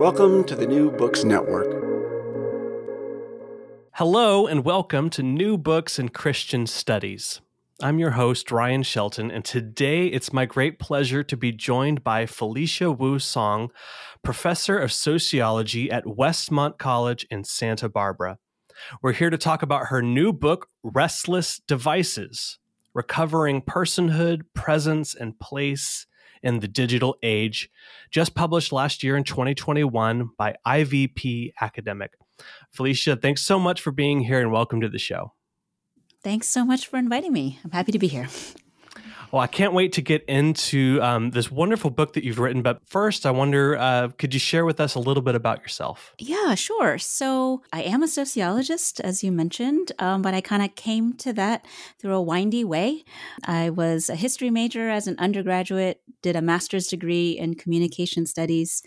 Welcome 0.00 0.44
to 0.44 0.56
the 0.56 0.66
New 0.66 0.90
Books 0.90 1.24
Network. 1.24 1.66
Hello, 3.92 4.46
and 4.46 4.64
welcome 4.64 5.10
to 5.10 5.22
New 5.22 5.58
Books 5.58 5.98
in 5.98 6.08
Christian 6.08 6.66
Studies. 6.66 7.42
I'm 7.82 7.98
your 7.98 8.12
host, 8.12 8.50
Ryan 8.50 8.82
Shelton, 8.82 9.30
and 9.30 9.44
today 9.44 10.06
it's 10.06 10.32
my 10.32 10.46
great 10.46 10.78
pleasure 10.78 11.22
to 11.24 11.36
be 11.36 11.52
joined 11.52 12.02
by 12.02 12.24
Felicia 12.24 12.90
Wu 12.90 13.18
Song, 13.18 13.68
professor 14.22 14.78
of 14.78 14.90
sociology 14.90 15.90
at 15.90 16.06
Westmont 16.06 16.78
College 16.78 17.26
in 17.30 17.44
Santa 17.44 17.90
Barbara. 17.90 18.38
We're 19.02 19.12
here 19.12 19.28
to 19.28 19.36
talk 19.36 19.62
about 19.62 19.88
her 19.88 20.00
new 20.00 20.32
book, 20.32 20.68
Restless 20.82 21.60
Devices 21.68 22.58
Recovering 22.94 23.60
Personhood, 23.60 24.44
Presence, 24.54 25.14
and 25.14 25.38
Place 25.38 26.06
in 26.42 26.60
the 26.60 26.68
Digital 26.68 27.16
Age, 27.22 27.70
just 28.10 28.34
published 28.34 28.72
last 28.72 29.02
year 29.02 29.16
in 29.16 29.24
2021 29.24 30.30
by 30.36 30.56
IVP 30.66 31.52
Academic. 31.60 32.12
Felicia, 32.70 33.16
thanks 33.16 33.42
so 33.42 33.58
much 33.58 33.80
for 33.80 33.90
being 33.90 34.20
here 34.20 34.40
and 34.40 34.50
welcome 34.52 34.80
to 34.80 34.88
the 34.88 34.98
show. 34.98 35.32
Thanks 36.22 36.48
so 36.48 36.64
much 36.64 36.86
for 36.86 36.98
inviting 36.98 37.32
me. 37.32 37.58
I'm 37.64 37.70
happy 37.70 37.92
to 37.92 37.98
be 37.98 38.08
here. 38.08 38.28
Well, 39.32 39.40
I 39.40 39.46
can't 39.46 39.72
wait 39.72 39.92
to 39.92 40.02
get 40.02 40.24
into 40.24 40.98
um, 41.00 41.30
this 41.30 41.52
wonderful 41.52 41.90
book 41.90 42.14
that 42.14 42.24
you've 42.24 42.40
written. 42.40 42.62
But 42.62 42.80
first, 42.84 43.24
I 43.24 43.30
wonder 43.30 43.76
uh, 43.76 44.08
could 44.18 44.34
you 44.34 44.40
share 44.40 44.64
with 44.64 44.80
us 44.80 44.96
a 44.96 44.98
little 44.98 45.22
bit 45.22 45.36
about 45.36 45.60
yourself? 45.60 46.14
Yeah, 46.18 46.56
sure. 46.56 46.98
So, 46.98 47.62
I 47.72 47.82
am 47.82 48.02
a 48.02 48.08
sociologist, 48.08 48.98
as 49.00 49.22
you 49.22 49.30
mentioned, 49.30 49.92
um, 50.00 50.22
but 50.22 50.34
I 50.34 50.40
kind 50.40 50.64
of 50.64 50.74
came 50.74 51.12
to 51.18 51.32
that 51.34 51.64
through 51.98 52.14
a 52.14 52.22
windy 52.22 52.64
way. 52.64 53.04
I 53.44 53.70
was 53.70 54.10
a 54.10 54.16
history 54.16 54.50
major 54.50 54.90
as 54.90 55.06
an 55.06 55.14
undergraduate, 55.18 55.99
did 56.22 56.36
a 56.36 56.42
master's 56.42 56.86
degree 56.86 57.32
in 57.32 57.54
communication 57.54 58.26
studies. 58.26 58.82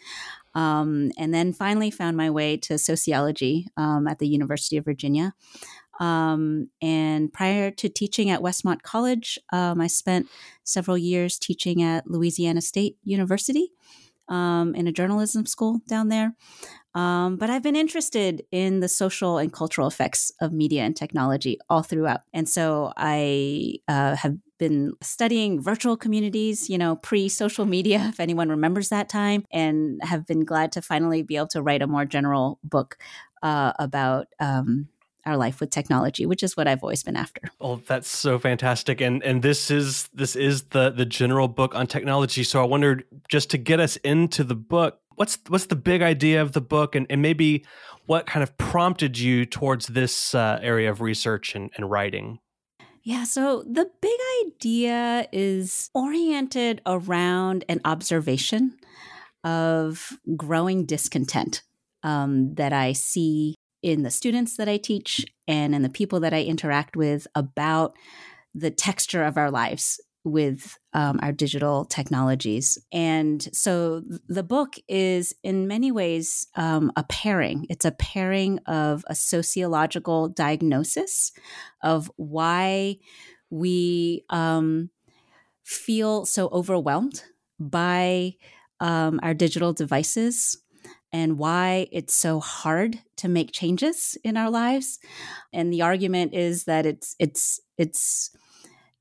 Um, 0.55 1.11
and 1.17 1.33
then 1.33 1.51
finally 1.51 1.89
found 1.89 2.15
my 2.15 2.29
way 2.29 2.57
to 2.57 2.77
sociology 2.77 3.67
um, 3.75 4.07
at 4.07 4.19
the 4.19 4.27
University 4.27 4.77
of 4.77 4.85
Virginia. 4.85 5.33
Um, 5.99 6.69
and 6.81 7.31
prior 7.31 7.71
to 7.71 7.89
teaching 7.89 8.29
at 8.29 8.41
Westmont 8.41 8.81
College, 8.81 9.39
um, 9.51 9.81
I 9.81 9.87
spent 9.87 10.27
several 10.63 10.97
years 10.97 11.37
teaching 11.37 11.81
at 11.81 12.07
Louisiana 12.07 12.61
State 12.61 12.97
University 13.03 13.71
um, 14.27 14.73
in 14.75 14.87
a 14.87 14.91
journalism 14.91 15.45
school 15.45 15.81
down 15.87 16.09
there. 16.09 16.35
Um, 16.95 17.37
but 17.37 17.49
I've 17.49 17.63
been 17.63 17.75
interested 17.75 18.43
in 18.51 18.79
the 18.79 18.87
social 18.87 19.37
and 19.37 19.51
cultural 19.51 19.87
effects 19.87 20.31
of 20.41 20.53
media 20.53 20.83
and 20.83 20.95
technology 20.95 21.57
all 21.69 21.81
throughout. 21.81 22.21
And 22.33 22.47
so 22.47 22.93
I 22.95 23.79
uh, 23.87 24.15
have 24.15 24.37
been 24.59 24.93
studying 25.01 25.61
virtual 25.61 25.97
communities, 25.97 26.69
you 26.69 26.77
know, 26.77 26.95
pre 26.95 27.29
social 27.29 27.65
media, 27.65 28.05
if 28.09 28.19
anyone 28.19 28.49
remembers 28.49 28.89
that 28.89 29.09
time, 29.09 29.45
and 29.51 30.03
have 30.03 30.27
been 30.27 30.45
glad 30.45 30.71
to 30.73 30.81
finally 30.81 31.23
be 31.23 31.35
able 31.35 31.47
to 31.47 31.61
write 31.61 31.81
a 31.81 31.87
more 31.87 32.05
general 32.05 32.59
book 32.63 32.97
uh, 33.41 33.73
about 33.79 34.27
um, 34.39 34.87
our 35.25 35.37
life 35.37 35.59
with 35.59 35.69
technology, 35.69 36.25
which 36.25 36.43
is 36.43 36.57
what 36.57 36.67
I've 36.67 36.83
always 36.83 37.03
been 37.03 37.15
after. 37.15 37.41
Oh, 37.61 37.77
that's 37.87 38.09
so 38.09 38.37
fantastic. 38.39 39.01
And 39.01 39.23
and 39.23 39.41
this 39.41 39.71
is 39.71 40.09
this 40.13 40.35
is 40.35 40.63
the 40.63 40.89
the 40.89 41.05
general 41.05 41.47
book 41.47 41.75
on 41.75 41.87
technology. 41.87 42.43
So 42.43 42.61
I 42.61 42.65
wondered 42.65 43.05
just 43.29 43.49
to 43.51 43.57
get 43.57 43.79
us 43.79 43.95
into 43.97 44.43
the 44.43 44.55
book, 44.55 44.99
what's 45.15 45.37
what's 45.47 45.67
the 45.67 45.75
big 45.75 46.01
idea 46.01 46.41
of 46.41 46.51
the 46.51 46.61
book 46.61 46.95
and, 46.95 47.07
and 47.09 47.21
maybe 47.21 47.65
what 48.05 48.25
kind 48.25 48.43
of 48.43 48.57
prompted 48.57 49.17
you 49.17 49.45
towards 49.45 49.87
this 49.87 50.35
uh, 50.35 50.59
area 50.61 50.89
of 50.89 51.01
research 51.01 51.55
and, 51.55 51.71
and 51.75 51.89
writing? 51.89 52.39
Yeah, 53.03 53.25
so 53.25 53.63
the 53.63 53.89
big 54.01 54.19
idea 54.45 55.27
is 55.33 55.89
oriented 55.93 56.81
around 56.85 57.65
an 57.67 57.81
observation 57.83 58.77
of 59.43 60.17
growing 60.37 60.85
discontent 60.85 61.63
um, 62.03 62.55
that 62.55 62.71
I 62.71 62.93
see 62.93 63.55
in 63.81 64.03
the 64.03 64.11
students 64.11 64.55
that 64.55 64.69
I 64.69 64.77
teach 64.77 65.25
and 65.47 65.75
in 65.75 65.81
the 65.81 65.89
people 65.89 66.21
that 66.21 66.33
I 66.33 66.43
interact 66.43 66.95
with 66.95 67.27
about 67.35 67.93
the 68.55 68.71
texture 68.71 69.23
of 69.23 69.37
our 69.37 69.51
lives 69.51 69.99
with 70.23 70.77
um, 70.93 71.19
our 71.21 71.31
digital 71.31 71.85
technologies. 71.85 72.77
And 72.91 73.41
so 73.53 74.03
the 74.27 74.43
book 74.43 74.75
is, 74.87 75.33
in 75.43 75.67
many 75.67 75.91
ways, 75.91 76.47
um, 76.55 76.91
a 76.95 77.03
pairing. 77.03 77.65
It's 77.69 77.85
a 77.85 77.91
pairing 77.91 78.59
of 78.59 79.03
a 79.07 79.15
sociological 79.15 80.29
diagnosis 80.29 81.31
of 81.81 82.09
why 82.15 82.97
we 83.49 84.23
um, 84.29 84.89
feel 85.63 86.25
so 86.25 86.47
overwhelmed 86.49 87.23
by 87.59 88.33
um, 88.79 89.19
our 89.23 89.33
digital 89.33 89.73
devices 89.73 90.57
and 91.11 91.37
why 91.37 91.87
it's 91.91 92.13
so 92.13 92.39
hard 92.39 92.99
to 93.17 93.27
make 93.29 93.51
changes 93.51 94.17
in 94.23 94.35
our 94.35 94.49
lives. 94.49 94.99
And 95.53 95.71
the 95.71 95.83
argument 95.83 96.33
is 96.33 96.63
that 96.65 96.85
it's 96.85 97.15
it's 97.19 97.59
it's 97.77 98.31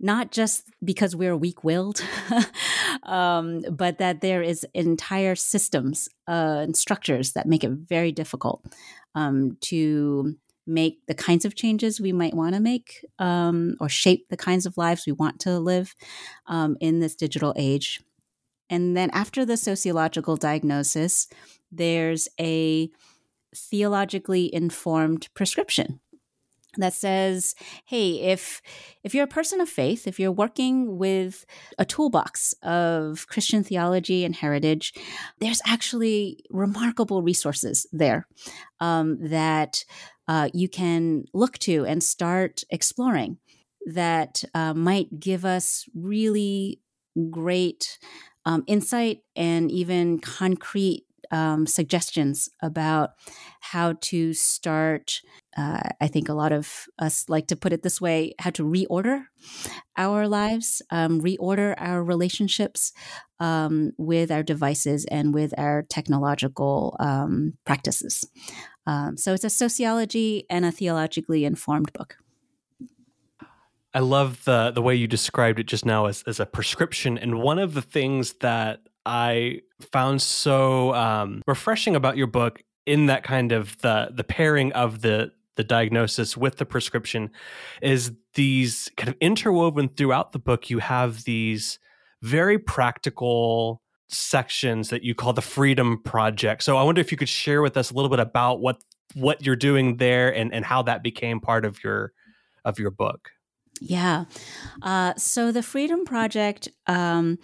not 0.03 0.33
just 0.33 0.69
because 0.85 1.15
we're 1.15 1.37
weak-willed, 1.37 2.03
um, 3.05 3.63
but 3.71 3.99
that 3.99 4.21
there 4.21 4.43
is 4.43 4.67
entire 4.75 5.37
systems 5.37 6.09
uh, 6.29 6.61
and 6.63 6.77
structures 6.77 7.33
that 7.33 7.47
make 7.47 7.63
it 7.63 7.71
very 7.71 8.11
difficult 8.11 8.65
um, 9.15 9.57
to 9.61 10.35
make 10.67 10.99
the 11.07 11.15
kinds 11.15 11.45
of 11.45 11.55
changes 11.55 12.01
we 12.01 12.13
might 12.13 12.35
want 12.35 12.55
to 12.55 12.61
make 12.61 13.05
um, 13.19 13.77
or 13.81 13.89
shape 13.89 14.29
the 14.29 14.37
kinds 14.37 14.67
of 14.67 14.77
lives 14.77 15.07
we 15.07 15.13
want 15.13 15.41
to 15.41 15.59
live 15.59 15.95
um, 16.47 16.77
in 16.81 17.01
this 17.01 17.15
digital 17.15 17.55
age. 17.57 18.01
And 18.71 18.97
then 18.97 19.11
after 19.11 19.45
the 19.45 19.57
sociological 19.57 20.37
diagnosis, 20.37 21.29
there's 21.71 22.29
a 22.41 22.91
theologically 23.55 24.53
informed 24.55 25.29
prescription 25.35 26.01
that 26.77 26.93
says 26.93 27.55
hey 27.87 28.21
if 28.21 28.63
if 29.05 29.15
you're 29.15 29.25
a 29.25 29.29
person 29.29 29.61
of 29.61 29.69
faith 29.69 30.07
if 30.07 30.19
you're 30.19 30.33
working 30.33 30.99
with 30.99 31.45
a 31.79 31.85
toolbox 31.85 32.55
of 32.63 33.27
christian 33.29 33.63
theology 33.63 34.25
and 34.25 34.37
heritage 34.37 34.95
there's 35.39 35.61
actually 35.67 36.39
remarkable 36.51 37.23
resources 37.23 37.87
there 37.93 38.27
um, 38.81 39.19
that 39.21 39.85
uh, 40.29 40.49
you 40.55 40.69
can 40.69 41.25
look 41.35 41.59
to 41.59 41.85
and 41.85 42.03
start 42.03 42.63
exploring 42.71 43.39
that 43.87 44.45
uh, 44.55 44.73
might 44.73 45.19
give 45.19 45.45
us 45.45 45.87
really 45.95 46.81
great 47.31 47.99
um, 48.45 48.65
insight 48.67 49.21
and 49.37 49.71
even 49.71 50.19
concrete 50.19 51.05
um, 51.33 51.67
suggestions 51.67 52.49
about 52.63 53.11
how 53.61 53.95
to 54.03 54.33
start. 54.35 55.21
Uh, 55.57 55.81
I 56.01 56.07
think 56.07 56.29
a 56.29 56.35
lot 56.35 56.53
of 56.53 56.87
us 56.99 57.29
like 57.29 57.49
to 57.49 57.57
put 57.57 57.73
it 57.73 57.83
this 57.83 58.01
way 58.01 58.35
how 58.39 58.51
to 58.51 58.63
reorder 58.63 59.25
our 59.97 60.29
lives, 60.29 60.83
um, 60.91 61.21
reorder 61.21 61.75
our 61.79 62.05
relationships 62.05 62.93
um, 63.41 63.93
with 63.97 64.31
our 64.31 64.43
devices 64.43 65.05
and 65.07 65.35
with 65.35 65.53
our 65.59 65.83
technological 65.89 66.97
um, 67.01 67.55
practices. 67.65 68.29
Um, 68.87 69.17
so 69.17 69.33
it's 69.33 69.45
a 69.45 69.51
sociology 69.51 70.45
and 70.49 70.65
a 70.65 70.73
theologically 70.73 71.45
informed 71.45 71.93
book. 71.93 72.17
I 73.95 74.01
love 74.01 74.45
the 74.45 74.71
the 74.71 74.81
way 74.81 74.95
you 74.95 75.07
described 75.07 75.59
it 75.59 75.67
just 75.67 75.85
now 75.85 76.07
as, 76.07 76.25
as 76.27 76.41
a 76.41 76.47
prescription. 76.47 77.19
And 77.19 77.43
one 77.43 77.59
of 77.59 77.75
the 77.75 77.83
things 77.83 78.35
that 78.41 78.81
I 79.05 79.61
found 79.93 80.23
so 80.23 80.95
um, 80.95 81.43
refreshing 81.47 81.97
about 81.97 82.17
your 82.17 82.27
book 82.27 82.63
in 82.87 83.07
that 83.07 83.23
kind 83.23 83.53
of 83.53 83.79
the 83.79 84.11
the 84.15 84.25
pairing 84.25 84.73
of 84.73 85.03
the 85.03 85.33
the 85.57 85.65
diagnosis 85.65 86.37
with 86.37 86.57
the 86.57 86.65
prescription 86.65 87.31
is 87.83 88.13
these 88.35 88.91
kind 88.97 89.09
of 89.09 89.17
interwoven 89.21 89.89
throughout 89.89 90.33
the 90.33 90.39
book 90.39 90.71
you 90.71 90.79
have 90.79 91.25
these 91.25 91.79
very 92.23 92.59
practical 92.59 93.83
sections 94.09 94.89
that 94.89 95.03
you 95.03 95.15
call 95.15 95.33
the 95.33 95.43
freedom 95.43 96.03
project. 96.03 96.63
So 96.63 96.77
i 96.77 96.83
wonder 96.83 97.01
if 97.01 97.11
you 97.11 97.19
could 97.19 97.29
share 97.29 97.63
with 97.63 97.77
us 97.77 97.91
a 97.91 97.95
little 97.95 98.11
bit 98.11 98.21
about 98.21 98.61
what 98.61 98.83
what 99.15 99.45
you're 99.45 99.57
doing 99.57 99.97
there 99.97 100.35
and 100.35 100.53
and 100.55 100.65
how 100.65 100.83
that 100.83 101.03
became 101.03 101.41
part 101.41 101.65
of 101.65 101.83
your 101.85 102.13
of 102.65 102.79
your 102.79 102.91
book. 102.91 103.31
Yeah. 103.81 104.27
Uh, 104.81 105.15
so 105.17 105.51
the 105.51 105.63
freedom 105.63 106.05
project 106.05 106.69
um, 106.87 107.39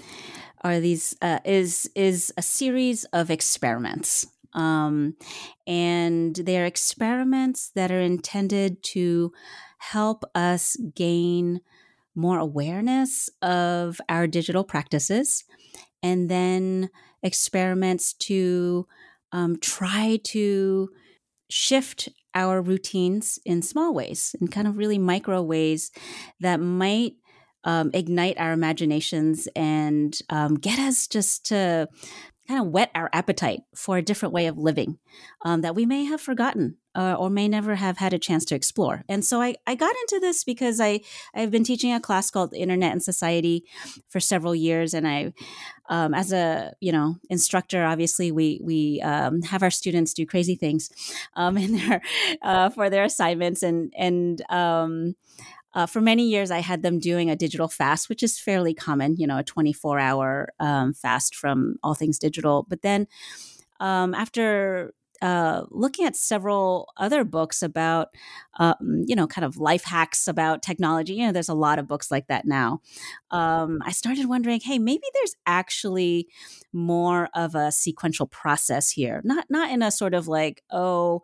are 0.62 0.80
these 0.80 1.16
uh, 1.22 1.40
is 1.44 1.90
is 1.94 2.32
a 2.36 2.42
series 2.42 3.04
of 3.06 3.30
experiments. 3.30 4.26
Um, 4.54 5.16
and 5.66 6.34
they're 6.34 6.66
experiments 6.66 7.70
that 7.74 7.92
are 7.92 8.00
intended 8.00 8.82
to 8.94 9.32
help 9.78 10.24
us 10.34 10.76
gain 10.94 11.60
more 12.14 12.38
awareness 12.38 13.30
of 13.42 14.00
our 14.08 14.26
digital 14.26 14.64
practices 14.64 15.44
and 16.02 16.28
then 16.28 16.90
experiments 17.22 18.12
to 18.14 18.86
um, 19.32 19.58
try 19.60 20.18
to 20.24 20.90
shift 21.50 22.08
our 22.34 22.60
routines 22.60 23.38
in 23.44 23.62
small 23.62 23.92
ways, 23.94 24.34
in 24.40 24.48
kind 24.48 24.66
of 24.66 24.78
really 24.78 24.98
micro 24.98 25.42
ways 25.42 25.90
that 26.40 26.60
might 26.60 27.14
um, 27.64 27.90
ignite 27.94 28.38
our 28.38 28.52
imaginations 28.52 29.48
and 29.54 30.18
um, 30.30 30.54
get 30.54 30.78
us 30.78 31.06
just 31.06 31.46
to 31.46 31.88
kind 32.48 32.60
of 32.60 32.68
whet 32.68 32.90
our 32.94 33.10
appetite 33.12 33.60
for 33.74 33.98
a 33.98 34.02
different 34.02 34.32
way 34.32 34.46
of 34.46 34.56
living 34.56 34.98
um, 35.44 35.60
that 35.60 35.74
we 35.74 35.84
may 35.84 36.04
have 36.04 36.20
forgotten 36.20 36.76
uh, 36.94 37.14
or 37.14 37.28
may 37.28 37.46
never 37.46 37.74
have 37.74 37.98
had 37.98 38.14
a 38.14 38.18
chance 38.18 38.44
to 38.46 38.54
explore. 38.54 39.04
And 39.06 39.22
so 39.22 39.42
I, 39.42 39.54
I 39.66 39.74
got 39.74 39.94
into 40.02 40.18
this 40.18 40.44
because 40.44 40.80
I, 40.80 41.00
I've 41.34 41.50
been 41.50 41.62
teaching 41.62 41.92
a 41.92 42.00
class 42.00 42.30
called 42.30 42.54
Internet 42.54 42.92
and 42.92 43.02
Society 43.02 43.64
for 44.08 44.18
several 44.18 44.54
years. 44.54 44.94
And 44.94 45.06
I, 45.06 45.34
um, 45.90 46.14
as 46.14 46.32
a, 46.32 46.72
you 46.80 46.90
know, 46.90 47.16
instructor, 47.28 47.84
obviously 47.84 48.32
we, 48.32 48.60
we 48.64 49.02
um, 49.02 49.42
have 49.42 49.62
our 49.62 49.70
students 49.70 50.14
do 50.14 50.24
crazy 50.24 50.56
things 50.56 50.90
um, 51.36 51.58
in 51.58 51.76
their, 51.76 52.00
uh, 52.40 52.70
for 52.70 52.88
their 52.88 53.04
assignments. 53.04 53.62
And, 53.62 53.92
and, 53.96 54.42
um, 54.50 55.14
uh, 55.74 55.86
for 55.86 56.00
many 56.00 56.28
years, 56.28 56.50
I 56.50 56.60
had 56.60 56.82
them 56.82 56.98
doing 56.98 57.30
a 57.30 57.36
digital 57.36 57.68
fast, 57.68 58.08
which 58.08 58.22
is 58.22 58.38
fairly 58.38 58.74
common, 58.74 59.16
you 59.16 59.26
know, 59.26 59.38
a 59.38 59.44
24 59.44 59.98
hour 59.98 60.48
um, 60.58 60.94
fast 60.94 61.34
from 61.34 61.76
all 61.82 61.94
things 61.94 62.18
digital. 62.18 62.66
But 62.68 62.82
then 62.82 63.06
um, 63.80 64.14
after 64.14 64.92
uh, 65.20 65.64
looking 65.70 66.06
at 66.06 66.14
several 66.14 66.92
other 66.96 67.24
books 67.24 67.62
about, 67.62 68.08
um, 68.60 69.02
you 69.06 69.16
know, 69.16 69.26
kind 69.26 69.44
of 69.44 69.56
life 69.56 69.84
hacks 69.84 70.28
about 70.28 70.62
technology. 70.62 71.14
You 71.14 71.26
know, 71.26 71.32
there's 71.32 71.48
a 71.48 71.54
lot 71.54 71.78
of 71.78 71.88
books 71.88 72.10
like 72.10 72.28
that 72.28 72.46
now. 72.46 72.80
Um, 73.30 73.80
I 73.84 73.90
started 73.90 74.26
wondering, 74.26 74.60
hey, 74.62 74.78
maybe 74.78 75.02
there's 75.14 75.34
actually 75.44 76.28
more 76.72 77.28
of 77.34 77.54
a 77.54 77.72
sequential 77.72 78.26
process 78.26 78.90
here. 78.90 79.20
Not 79.24 79.46
not 79.50 79.70
in 79.72 79.82
a 79.82 79.90
sort 79.90 80.14
of 80.14 80.28
like, 80.28 80.62
oh, 80.70 81.22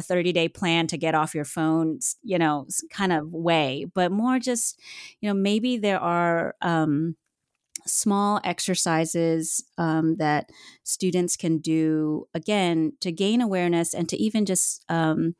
a 0.00 0.02
30 0.02 0.32
day 0.32 0.48
plan 0.48 0.86
to 0.88 0.98
get 0.98 1.14
off 1.14 1.34
your 1.34 1.44
phone, 1.44 2.00
you 2.22 2.38
know, 2.38 2.66
kind 2.90 3.12
of 3.12 3.32
way, 3.32 3.86
but 3.94 4.10
more 4.10 4.38
just, 4.38 4.80
you 5.20 5.28
know, 5.28 5.34
maybe 5.34 5.76
there 5.76 6.00
are. 6.00 6.54
Um, 6.62 7.16
small 7.86 8.40
exercises 8.44 9.64
um, 9.78 10.16
that 10.16 10.50
students 10.84 11.34
can 11.34 11.56
do 11.58 12.28
again 12.34 12.92
to 13.00 13.10
gain 13.10 13.40
awareness 13.40 13.94
and 13.94 14.06
to 14.06 14.18
even 14.18 14.44
just 14.44 14.84
um, 14.90 15.34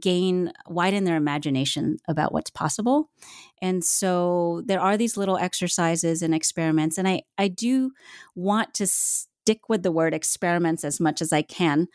gain 0.00 0.52
widen 0.66 1.04
their 1.04 1.16
imagination 1.16 1.98
about 2.08 2.32
what's 2.32 2.50
possible 2.50 3.10
and 3.60 3.84
so 3.84 4.62
there 4.64 4.80
are 4.80 4.96
these 4.96 5.16
little 5.16 5.36
exercises 5.36 6.22
and 6.22 6.34
experiments 6.34 6.96
and 6.96 7.06
i 7.06 7.20
i 7.36 7.48
do 7.48 7.90
want 8.34 8.72
to 8.72 8.86
stick 8.86 9.68
with 9.68 9.82
the 9.82 9.92
word 9.92 10.14
experiments 10.14 10.84
as 10.84 11.00
much 11.00 11.20
as 11.20 11.32
i 11.32 11.42
can 11.42 11.86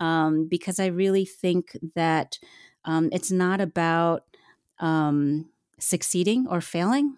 um, 0.00 0.46
because 0.48 0.78
i 0.78 0.86
really 0.86 1.24
think 1.24 1.76
that 1.94 2.38
um, 2.84 3.08
it's 3.12 3.30
not 3.30 3.60
about 3.60 4.24
um, 4.78 5.48
succeeding 5.78 6.46
or 6.48 6.60
failing 6.60 7.16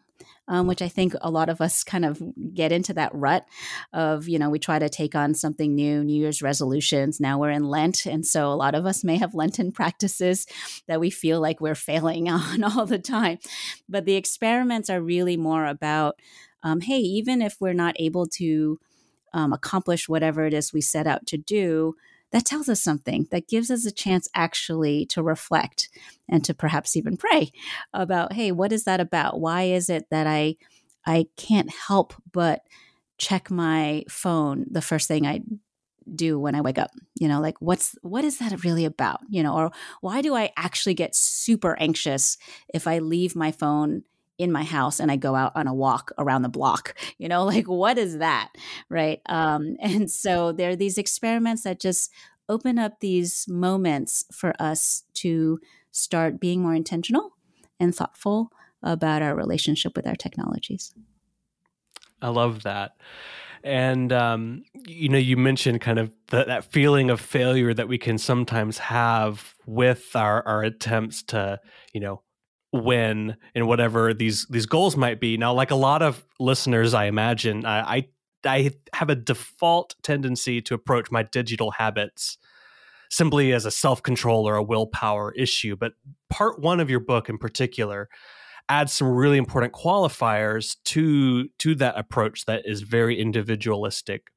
um, 0.49 0.67
which 0.67 0.81
I 0.81 0.89
think 0.89 1.15
a 1.21 1.31
lot 1.31 1.49
of 1.49 1.61
us 1.61 1.83
kind 1.83 2.05
of 2.05 2.23
get 2.55 2.73
into 2.73 2.95
that 2.95 3.15
rut 3.15 3.47
of, 3.93 4.29
you 4.29 4.39
know, 4.39 4.49
we 4.49 4.59
try 4.59 4.79
to 4.79 4.89
take 4.89 5.15
on 5.15 5.35
something 5.35 5.75
new, 5.75 6.05
New 6.05 6.19
Year's 6.19 6.43
resolutions. 6.43 7.21
Now 7.21 7.39
we're 7.39 7.51
in 7.51 7.69
Lent. 7.69 8.07
And 8.07 8.25
so 8.25 8.49
a 8.49 8.55
lot 8.55 8.75
of 8.75 8.87
us 8.87 9.03
may 9.03 9.17
have 9.17 9.35
Lenten 9.35 9.73
practices 9.73 10.47
that 10.87 11.01
we 11.01 11.11
feel 11.11 11.41
like 11.41 11.61
we're 11.61 11.75
failing 11.75 12.29
on 12.31 12.63
all 12.63 12.87
the 12.87 12.99
time. 12.99 13.39
But 13.89 14.05
the 14.05 14.15
experiments 14.15 14.89
are 14.89 15.01
really 15.01 15.37
more 15.37 15.67
about, 15.67 16.21
um, 16.63 16.81
hey, 16.81 16.99
even 16.99 17.43
if 17.43 17.57
we're 17.61 17.73
not 17.73 17.97
able 17.99 18.27
to 18.27 18.79
um, 19.33 19.53
accomplish 19.53 20.09
whatever 20.09 20.47
it 20.47 20.55
is 20.55 20.73
we 20.73 20.81
set 20.81 21.07
out 21.07 21.27
to 21.27 21.37
do, 21.37 21.97
that 22.33 22.45
tells 22.45 22.69
us 22.69 22.81
something 22.81 23.27
that 23.31 23.49
gives 23.49 23.71
us 23.71 23.87
a 23.87 23.93
chance 23.93 24.29
actually 24.35 25.07
to 25.07 25.23
reflect 25.23 25.89
and 26.29 26.45
to 26.45 26.55
perhaps 26.55 26.97
even 26.97 27.17
pray 27.17 27.51
about 27.93 28.33
hey 28.33 28.53
what 28.53 28.73
is 28.73 28.85
that 28.85 29.01
about? 29.01 29.41
Why 29.41 29.65
is 29.65 29.89
it 29.89 30.07
that 30.11 30.27
i 30.27 30.57
i 31.07 31.27
can't 31.37 31.71
help 31.71 32.15
but 32.33 32.63
check 33.19 33.51
my 33.51 34.05
phone 34.09 34.67
the 34.71 34.83
first 34.83 35.09
thing 35.09 35.27
i 35.27 35.41
do 36.15 36.39
when 36.39 36.55
i 36.55 36.61
wake 36.61 36.79
up? 36.79 36.91
You 37.19 37.29
know 37.29 37.41
like 37.41 37.57
what's 37.61 37.95
what 38.03 38.25
is 38.25 38.39
that 38.39 38.65
really 38.65 38.85
about? 38.85 39.21
You 39.29 39.43
know 39.43 39.55
or 39.55 39.71
why 40.01 40.21
do 40.23 40.35
i 40.35 40.51
actually 40.57 40.95
get 40.95 41.15
super 41.15 41.77
anxious 41.79 42.39
if 42.73 42.87
i 42.87 42.99
leave 42.99 43.35
my 43.37 43.53
phone 43.53 44.03
in 44.39 44.53
my 44.53 44.63
house 44.63 45.01
and 45.01 45.11
I 45.11 45.17
go 45.17 45.35
out 45.35 45.53
on 45.55 45.67
a 45.67 45.75
walk 45.75 46.13
around 46.19 46.43
the 46.43 46.49
block. 46.49 46.95
You 47.19 47.29
know, 47.29 47.45
like 47.45 47.67
what 47.67 47.97
is 47.97 48.19
that? 48.19 48.51
Right. 48.91 49.23
Um, 49.27 49.77
and 49.81 50.11
so 50.11 50.53
there 50.53 50.71
are 50.71 50.77
these 50.77 50.99
experiments 50.99 51.63
that 51.63 51.81
just 51.81 52.13
open 52.49 52.79
up 52.79 53.01
these 53.01 53.47
moments 53.49 54.27
for 54.33 54.53
us 54.61 55.05
to 55.15 55.59
start 55.93 56.39
being 56.39 56.61
more 56.61 56.75
intentional 56.75 57.33
and 57.81 57.95
thoughtful 57.95 58.53
about 58.83 59.23
our 59.23 59.35
relationship 59.35 59.97
with 59.97 60.07
our 60.07 60.15
technologies. 60.15 60.95
I 62.21 62.29
love 62.29 62.65
that. 62.65 62.97
And 63.65 64.13
um, 64.13 64.65
you 64.87 65.09
know, 65.09 65.19
you 65.19 65.37
mentioned 65.37 65.81
kind 65.81 65.99
of 65.99 66.13
the, 66.29 66.45
that 66.45 66.71
feeling 66.71 67.11
of 67.11 67.21
failure 67.21 67.75
that 67.75 67.89
we 67.89 67.99
can 67.99 68.19
sometimes 68.19 68.79
have 68.79 69.55
with 69.67 70.15
our 70.15 70.47
our 70.47 70.63
attempts 70.63 71.23
to, 71.25 71.61
you 71.93 72.01
know, 72.01 72.23
win 72.73 73.37
and 73.55 73.67
whatever 73.67 74.13
these 74.13 74.47
these 74.47 74.67
goals 74.67 74.97
might 74.97 75.21
be. 75.21 75.37
Now, 75.37 75.53
like 75.53 75.71
a 75.71 75.77
lot 75.77 76.03
of 76.03 76.25
listeners, 76.39 76.95
I 76.95 77.07
imagine, 77.07 77.65
I, 77.65 77.97
I, 77.97 78.09
I 78.45 78.71
have 78.93 79.11
a 79.11 79.15
default 79.15 79.95
tendency 80.03 80.61
to 80.63 80.75
approach 80.75 81.11
my 81.11 81.23
digital 81.23 81.73
habits 81.73 82.39
simply 83.11 83.53
as 83.53 83.67
a 83.67 83.71
self 83.71 84.03
control 84.03 84.49
or 84.49 84.57
a 84.57 84.63
willpower 84.63 85.33
issue. 85.33 85.77
But 85.77 85.93
part 86.31 86.61
one 86.61 86.81
of 86.81 86.91
your 86.91 87.01
book 87.01 87.29
in 87.29 87.39
particular 87.39 88.09
adds 88.69 88.93
some 88.93 89.09
really 89.09 89.39
important 89.39 89.73
qualifiers 89.73 90.77
to 90.85 91.49
to 91.59 91.75
that 91.77 91.99
approach 91.99 92.47
that 92.47 92.63
is 92.65 92.83
very 92.83 93.19
individualistic. 93.19 94.29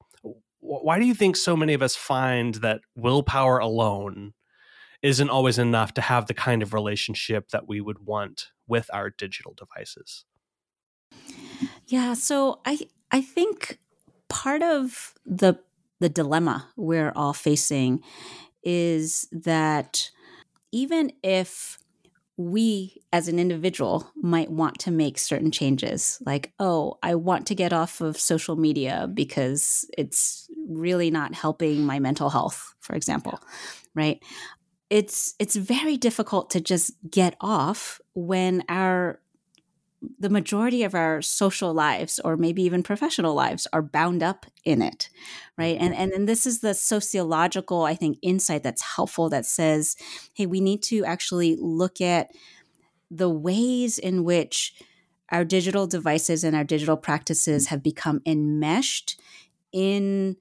Why 0.61 0.99
do 0.99 1.05
you 1.05 1.15
think 1.15 1.35
so 1.35 1.55
many 1.55 1.73
of 1.73 1.81
us 1.81 1.95
find 1.95 2.55
that 2.55 2.81
willpower 2.95 3.59
alone 3.59 4.33
isn't 5.01 5.29
always 5.29 5.57
enough 5.57 5.93
to 5.93 6.01
have 6.01 6.27
the 6.27 6.33
kind 6.33 6.61
of 6.61 6.73
relationship 6.73 7.49
that 7.49 7.67
we 7.67 7.81
would 7.81 8.05
want 8.05 8.47
with 8.67 8.89
our 8.93 9.09
digital 9.09 9.53
devices. 9.53 10.25
Yeah, 11.87 12.13
so 12.13 12.59
I 12.65 12.79
I 13.11 13.21
think 13.21 13.79
part 14.29 14.61
of 14.61 15.13
the 15.25 15.59
the 15.99 16.09
dilemma 16.09 16.67
we're 16.77 17.11
all 17.15 17.33
facing 17.33 18.01
is 18.63 19.27
that 19.31 20.09
even 20.71 21.11
if 21.23 21.77
we 22.37 23.01
as 23.11 23.27
an 23.27 23.37
individual 23.37 24.09
might 24.15 24.49
want 24.49 24.79
to 24.79 24.91
make 24.91 25.19
certain 25.19 25.51
changes 25.51 26.21
like 26.25 26.53
oh 26.59 26.97
i 27.03 27.13
want 27.13 27.45
to 27.45 27.53
get 27.53 27.73
off 27.73 27.99
of 27.99 28.15
social 28.17 28.55
media 28.55 29.09
because 29.13 29.85
it's 29.97 30.49
really 30.69 31.11
not 31.11 31.33
helping 31.33 31.85
my 31.85 31.99
mental 31.99 32.29
health 32.29 32.73
for 32.79 32.95
example 32.95 33.41
right 33.93 34.23
it's 34.89 35.35
it's 35.39 35.55
very 35.55 35.97
difficult 35.97 36.49
to 36.51 36.59
just 36.59 36.93
get 37.09 37.35
off 37.39 38.01
when 38.13 38.63
our 38.69 39.19
the 40.17 40.29
majority 40.29 40.83
of 40.83 40.95
our 40.95 41.21
social 41.21 41.73
lives 41.73 42.19
or 42.23 42.37
maybe 42.37 42.63
even 42.63 42.81
professional 42.81 43.33
lives 43.33 43.67
are 43.73 43.81
bound 43.81 44.23
up 44.23 44.45
in 44.63 44.81
it 44.81 45.09
right? 45.57 45.77
And 45.79 45.93
and, 45.93 46.11
and 46.11 46.27
this 46.27 46.45
is 46.45 46.61
the 46.61 46.73
sociological 46.73 47.83
i 47.83 47.95
think 47.95 48.17
insight 48.21 48.63
that's 48.63 48.95
helpful 48.95 49.29
that 49.29 49.45
says 49.45 49.95
hey 50.33 50.45
we 50.45 50.61
need 50.61 50.81
to 50.83 51.05
actually 51.05 51.57
look 51.59 52.01
at 52.01 52.31
the 53.11 53.29
ways 53.29 53.97
in 53.97 54.23
which 54.23 54.73
our 55.31 55.45
digital 55.45 55.87
devices 55.87 56.43
and 56.43 56.55
our 56.55 56.63
digital 56.63 56.97
practices 56.97 57.65
mm. 57.65 57.69
have 57.69 57.83
become 57.83 58.21
enmeshed 58.25 59.19
in 59.71 60.35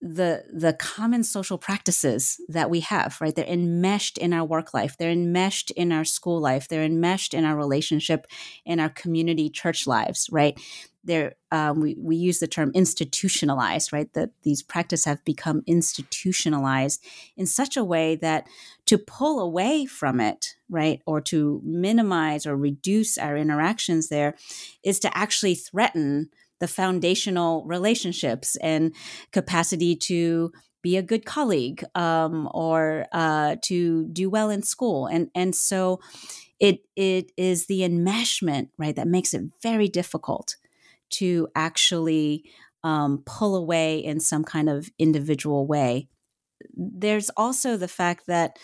the 0.00 0.44
the 0.52 0.72
common 0.74 1.24
social 1.24 1.58
practices 1.58 2.40
that 2.48 2.70
we 2.70 2.80
have 2.80 3.16
right? 3.20 3.34
They're 3.34 3.44
enmeshed 3.44 4.16
in 4.16 4.32
our 4.32 4.44
work 4.44 4.72
life. 4.72 4.96
They're 4.96 5.10
enmeshed 5.10 5.72
in 5.72 5.90
our 5.90 6.04
school 6.04 6.40
life. 6.40 6.68
They're 6.68 6.84
enmeshed 6.84 7.34
in 7.34 7.44
our 7.44 7.56
relationship 7.56 8.26
in 8.64 8.78
our 8.78 8.90
community 8.90 9.50
church 9.50 9.86
lives 9.88 10.28
right? 10.30 10.58
They're 11.02 11.34
um, 11.50 11.80
we, 11.80 11.96
we 11.98 12.16
use 12.16 12.38
the 12.38 12.46
term 12.46 12.70
institutionalized 12.74 13.92
right? 13.92 14.12
That 14.12 14.30
these 14.42 14.62
practices 14.62 15.04
have 15.04 15.24
become 15.24 15.64
institutionalized 15.66 17.04
in 17.36 17.46
such 17.46 17.76
a 17.76 17.84
way 17.84 18.14
that 18.16 18.46
to 18.86 18.98
pull 18.98 19.40
away 19.40 19.84
from 19.84 20.20
it 20.20 20.54
right 20.70 21.02
or 21.06 21.20
to 21.22 21.60
minimize 21.64 22.46
or 22.46 22.56
reduce 22.56 23.18
our 23.18 23.36
interactions 23.36 24.10
there 24.10 24.36
is 24.84 25.00
to 25.00 25.16
actually 25.16 25.56
threaten 25.56 26.30
the 26.60 26.68
foundational 26.68 27.64
relationships 27.64 28.56
and 28.56 28.94
capacity 29.32 29.96
to 29.96 30.52
be 30.82 30.96
a 30.96 31.02
good 31.02 31.24
colleague 31.24 31.84
um, 31.94 32.48
or 32.52 33.06
uh, 33.12 33.56
to 33.62 34.06
do 34.08 34.30
well 34.30 34.50
in 34.50 34.62
school. 34.62 35.06
And, 35.06 35.30
and 35.34 35.54
so 35.54 36.00
it, 36.60 36.80
it 36.96 37.32
is 37.36 37.66
the 37.66 37.80
enmeshment, 37.80 38.68
right, 38.78 38.94
that 38.96 39.08
makes 39.08 39.34
it 39.34 39.42
very 39.62 39.88
difficult 39.88 40.56
to 41.10 41.48
actually 41.54 42.44
um, 42.84 43.22
pull 43.26 43.56
away 43.56 43.98
in 43.98 44.20
some 44.20 44.44
kind 44.44 44.68
of 44.68 44.88
individual 44.98 45.66
way. 45.66 46.08
There's 46.74 47.30
also 47.30 47.76
the 47.76 47.88
fact 47.88 48.26
that 48.26 48.56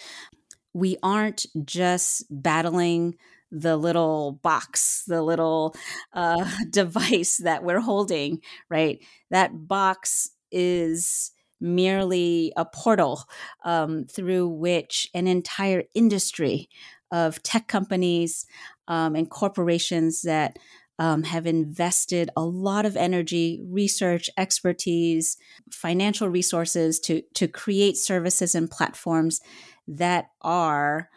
we 0.72 0.96
aren't 1.02 1.46
just 1.64 2.24
battling 2.30 3.16
the 3.50 3.76
little 3.76 4.40
box, 4.42 5.04
the 5.06 5.22
little 5.22 5.74
uh, 6.12 6.48
device 6.70 7.38
that 7.38 7.62
we're 7.62 7.80
holding, 7.80 8.40
right? 8.68 9.02
That 9.30 9.68
box 9.68 10.30
is 10.50 11.30
merely 11.60 12.52
a 12.56 12.64
portal 12.64 13.24
um, 13.64 14.04
through 14.04 14.48
which 14.48 15.08
an 15.14 15.26
entire 15.26 15.84
industry 15.94 16.68
of 17.10 17.42
tech 17.42 17.68
companies 17.68 18.44
um, 18.88 19.14
and 19.14 19.30
corporations 19.30 20.22
that 20.22 20.58
um, 20.98 21.24
have 21.24 21.46
invested 21.46 22.30
a 22.36 22.44
lot 22.44 22.86
of 22.86 22.96
energy, 22.96 23.60
research, 23.64 24.30
expertise, 24.36 25.36
financial 25.70 26.28
resources 26.28 27.00
to 27.00 27.22
to 27.34 27.48
create 27.48 27.96
services 27.96 28.54
and 28.54 28.70
platforms 28.70 29.40
that 29.88 30.26
are 30.42 31.08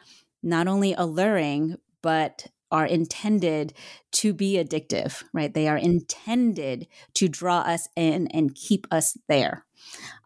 not 0.42 0.68
only 0.68 0.94
alluring 0.94 1.78
but 2.02 2.48
are 2.70 2.86
intended 2.86 3.74
to 4.12 4.34
be 4.34 4.54
addictive, 4.56 5.24
right? 5.34 5.54
They 5.54 5.68
are 5.68 5.78
intended 5.78 6.88
to 7.14 7.30
draw 7.30 7.60
us 7.60 7.88
in 7.96 8.28
and 8.28 8.54
keep 8.56 8.88
us 8.92 9.18
there, 9.30 9.66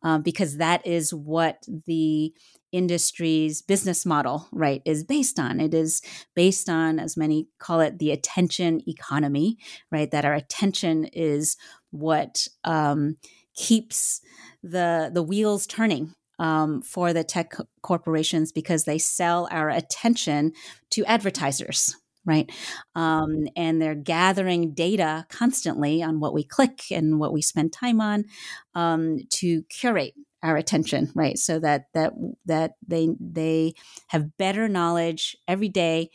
um, 0.01 0.23
because 0.23 0.57
that 0.57 0.85
is 0.85 1.13
what 1.13 1.63
the 1.85 2.33
industry's 2.71 3.61
business 3.61 4.05
model, 4.05 4.47
right, 4.51 4.81
is 4.85 5.03
based 5.03 5.39
on. 5.39 5.59
It 5.59 5.73
is 5.73 6.01
based 6.35 6.69
on, 6.69 6.99
as 6.99 7.15
many 7.15 7.47
call 7.59 7.79
it, 7.81 7.99
the 7.99 8.11
attention 8.11 8.81
economy, 8.87 9.57
right? 9.91 10.09
That 10.09 10.25
our 10.25 10.33
attention 10.33 11.05
is 11.13 11.57
what 11.91 12.47
um, 12.63 13.17
keeps 13.55 14.21
the 14.63 15.11
the 15.13 15.23
wheels 15.23 15.67
turning 15.67 16.15
um, 16.41 16.81
for 16.81 17.13
the 17.13 17.23
tech 17.23 17.53
corporations 17.83 18.51
because 18.51 18.83
they 18.83 18.97
sell 18.97 19.47
our 19.51 19.69
attention 19.69 20.53
to 20.89 21.05
advertisers, 21.05 21.95
right? 22.25 22.51
Um, 22.95 23.47
and 23.55 23.79
they're 23.79 23.93
gathering 23.93 24.73
data 24.73 25.27
constantly 25.29 26.01
on 26.01 26.19
what 26.19 26.33
we 26.33 26.43
click 26.43 26.85
and 26.89 27.19
what 27.19 27.31
we 27.31 27.43
spend 27.43 27.71
time 27.71 28.01
on 28.01 28.25
um, 28.73 29.19
to 29.33 29.61
curate 29.69 30.15
our 30.41 30.57
attention, 30.57 31.11
right? 31.13 31.37
So 31.37 31.59
that 31.59 31.85
that 31.93 32.13
that 32.47 32.71
they 32.87 33.09
they 33.19 33.75
have 34.07 34.35
better 34.37 34.67
knowledge 34.67 35.37
every 35.47 35.69
day 35.69 36.09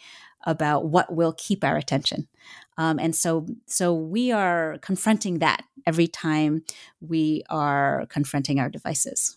about 0.45 0.87
what 0.87 1.15
will 1.15 1.35
keep 1.39 1.63
our 1.63 1.77
attention. 1.77 2.27
Um, 2.79 2.99
and 2.99 3.15
so 3.15 3.47
so 3.67 3.95
we 3.95 4.33
are 4.33 4.79
confronting 4.83 5.39
that 5.39 5.63
every 5.87 6.09
time 6.09 6.65
we 7.01 7.45
are 7.49 8.07
confronting 8.09 8.59
our 8.59 8.69
devices 8.69 9.37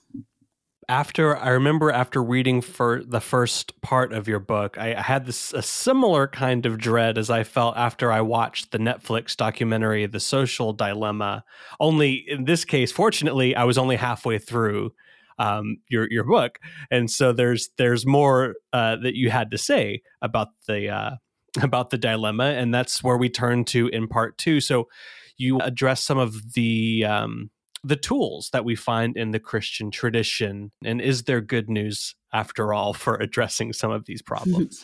after 0.89 1.37
I 1.37 1.49
remember 1.49 1.91
after 1.91 2.21
reading 2.21 2.61
for 2.61 3.03
the 3.05 3.21
first 3.21 3.79
part 3.81 4.11
of 4.11 4.27
your 4.27 4.39
book, 4.39 4.75
I, 4.79 4.99
had 4.99 5.27
this 5.27 5.53
a 5.53 5.61
similar 5.61 6.27
kind 6.27 6.65
of 6.65 6.79
dread 6.79 7.19
as 7.19 7.29
I 7.29 7.43
felt 7.43 7.77
after 7.77 8.11
I 8.11 8.21
watched 8.21 8.71
the 8.71 8.79
Netflix 8.79 9.37
documentary 9.37 10.07
The 10.07 10.19
Social 10.19 10.73
Dilemma. 10.73 11.45
Only 11.79 12.25
in 12.27 12.45
this 12.45 12.65
case, 12.65 12.91
fortunately, 12.91 13.55
I 13.55 13.65
was 13.65 13.77
only 13.77 13.97
halfway 13.97 14.39
through 14.39 14.93
um, 15.37 15.77
your 15.89 16.07
your 16.11 16.23
book, 16.23 16.59
and 16.89 17.09
so 17.09 17.33
there's 17.33 17.69
there's 17.77 18.05
more 18.05 18.55
uh, 18.73 18.95
that 18.97 19.15
you 19.15 19.29
had 19.29 19.51
to 19.51 19.57
say 19.59 20.01
about 20.23 20.49
the 20.67 20.89
uh, 20.89 21.11
about 21.61 21.91
the 21.91 21.99
dilemma, 21.99 22.45
and 22.45 22.73
that's 22.73 23.03
where 23.03 23.17
we 23.17 23.29
turn 23.29 23.63
to 23.65 23.87
in 23.89 24.07
part 24.07 24.39
two. 24.39 24.59
So 24.59 24.89
you 25.37 25.59
address 25.59 26.03
some 26.03 26.17
of 26.17 26.53
the 26.53 27.05
um, 27.05 27.51
the 27.83 27.95
tools 27.95 28.49
that 28.51 28.65
we 28.65 28.75
find 28.75 29.15
in 29.15 29.31
the 29.31 29.39
Christian 29.39 29.91
tradition? 29.91 30.71
And 30.83 31.01
is 31.01 31.23
there 31.23 31.41
good 31.41 31.69
news 31.69 32.15
after 32.33 32.73
all 32.73 32.93
for 32.93 33.15
addressing 33.15 33.73
some 33.73 33.91
of 33.91 34.05
these 34.05 34.21
problems? 34.21 34.83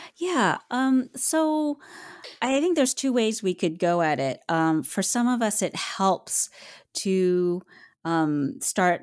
yeah. 0.16 0.58
Um, 0.70 1.10
so 1.16 1.78
I 2.42 2.60
think 2.60 2.76
there's 2.76 2.94
two 2.94 3.12
ways 3.12 3.42
we 3.42 3.54
could 3.54 3.78
go 3.78 4.02
at 4.02 4.20
it. 4.20 4.40
Um, 4.48 4.82
for 4.82 5.02
some 5.02 5.28
of 5.28 5.42
us, 5.42 5.62
it 5.62 5.74
helps 5.74 6.50
to 6.94 7.62
um, 8.04 8.60
start 8.60 9.02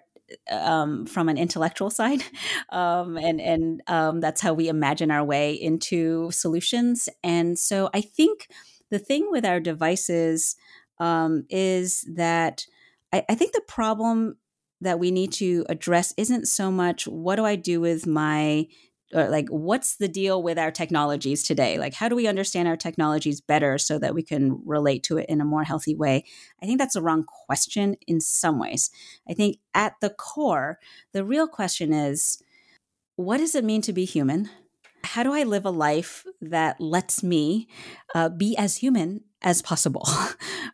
um, 0.51 1.05
from 1.05 1.29
an 1.29 1.37
intellectual 1.37 1.89
side, 1.89 2.23
um, 2.69 3.17
and 3.17 3.39
and 3.39 3.81
um, 3.87 4.19
that's 4.19 4.41
how 4.41 4.53
we 4.53 4.67
imagine 4.67 5.11
our 5.11 5.23
way 5.23 5.53
into 5.53 6.31
solutions. 6.31 7.09
And 7.23 7.57
so 7.57 7.89
I 7.93 8.01
think 8.01 8.47
the 8.89 8.99
thing 8.99 9.27
with 9.31 9.45
our 9.45 9.59
devices 9.59 10.55
um, 10.99 11.45
is 11.49 12.05
that 12.15 12.65
I, 13.13 13.25
I 13.29 13.35
think 13.35 13.53
the 13.53 13.61
problem 13.61 14.37
that 14.81 14.99
we 14.99 15.11
need 15.11 15.33
to 15.33 15.65
address 15.69 16.13
isn't 16.17 16.47
so 16.47 16.71
much 16.71 17.07
what 17.07 17.35
do 17.35 17.45
I 17.45 17.55
do 17.55 17.81
with 17.81 18.05
my 18.05 18.67
or 19.13 19.29
like 19.29 19.47
what's 19.47 19.95
the 19.95 20.09
deal 20.09 20.43
with 20.43 20.59
our 20.59 20.69
technologies 20.69 21.43
today? 21.43 21.77
Like 21.77 21.93
how 21.93 22.09
do 22.09 22.15
we 22.15 22.27
understand 22.27 22.67
our 22.67 22.75
technologies 22.75 23.39
better 23.39 23.77
so 23.77 23.97
that 23.99 24.13
we 24.13 24.21
can 24.21 24.61
relate 24.65 25.03
to 25.03 25.17
it 25.17 25.27
in 25.29 25.39
a 25.39 25.45
more 25.45 25.63
healthy 25.63 25.95
way? 25.95 26.25
I 26.61 26.65
think 26.65 26.77
that's 26.77 26.97
a 26.97 27.01
wrong 27.01 27.23
question 27.23 27.95
in 28.05 28.19
some 28.19 28.59
ways. 28.59 28.91
I 29.29 29.33
think 29.33 29.59
at 29.73 29.93
the 30.01 30.09
core 30.09 30.77
the 31.13 31.23
real 31.23 31.47
question 31.47 31.93
is 31.93 32.41
what 33.15 33.37
does 33.37 33.55
it 33.55 33.63
mean 33.63 33.81
to 33.83 33.93
be 33.93 34.05
human? 34.05 34.49
How 35.03 35.23
do 35.23 35.33
i 35.33 35.43
live 35.43 35.65
a 35.65 35.71
life 35.71 36.25
that 36.41 36.81
lets 36.81 37.23
me 37.23 37.69
uh, 38.13 38.27
be 38.29 38.57
as 38.57 38.77
human 38.77 39.21
as 39.41 39.61
possible? 39.61 40.07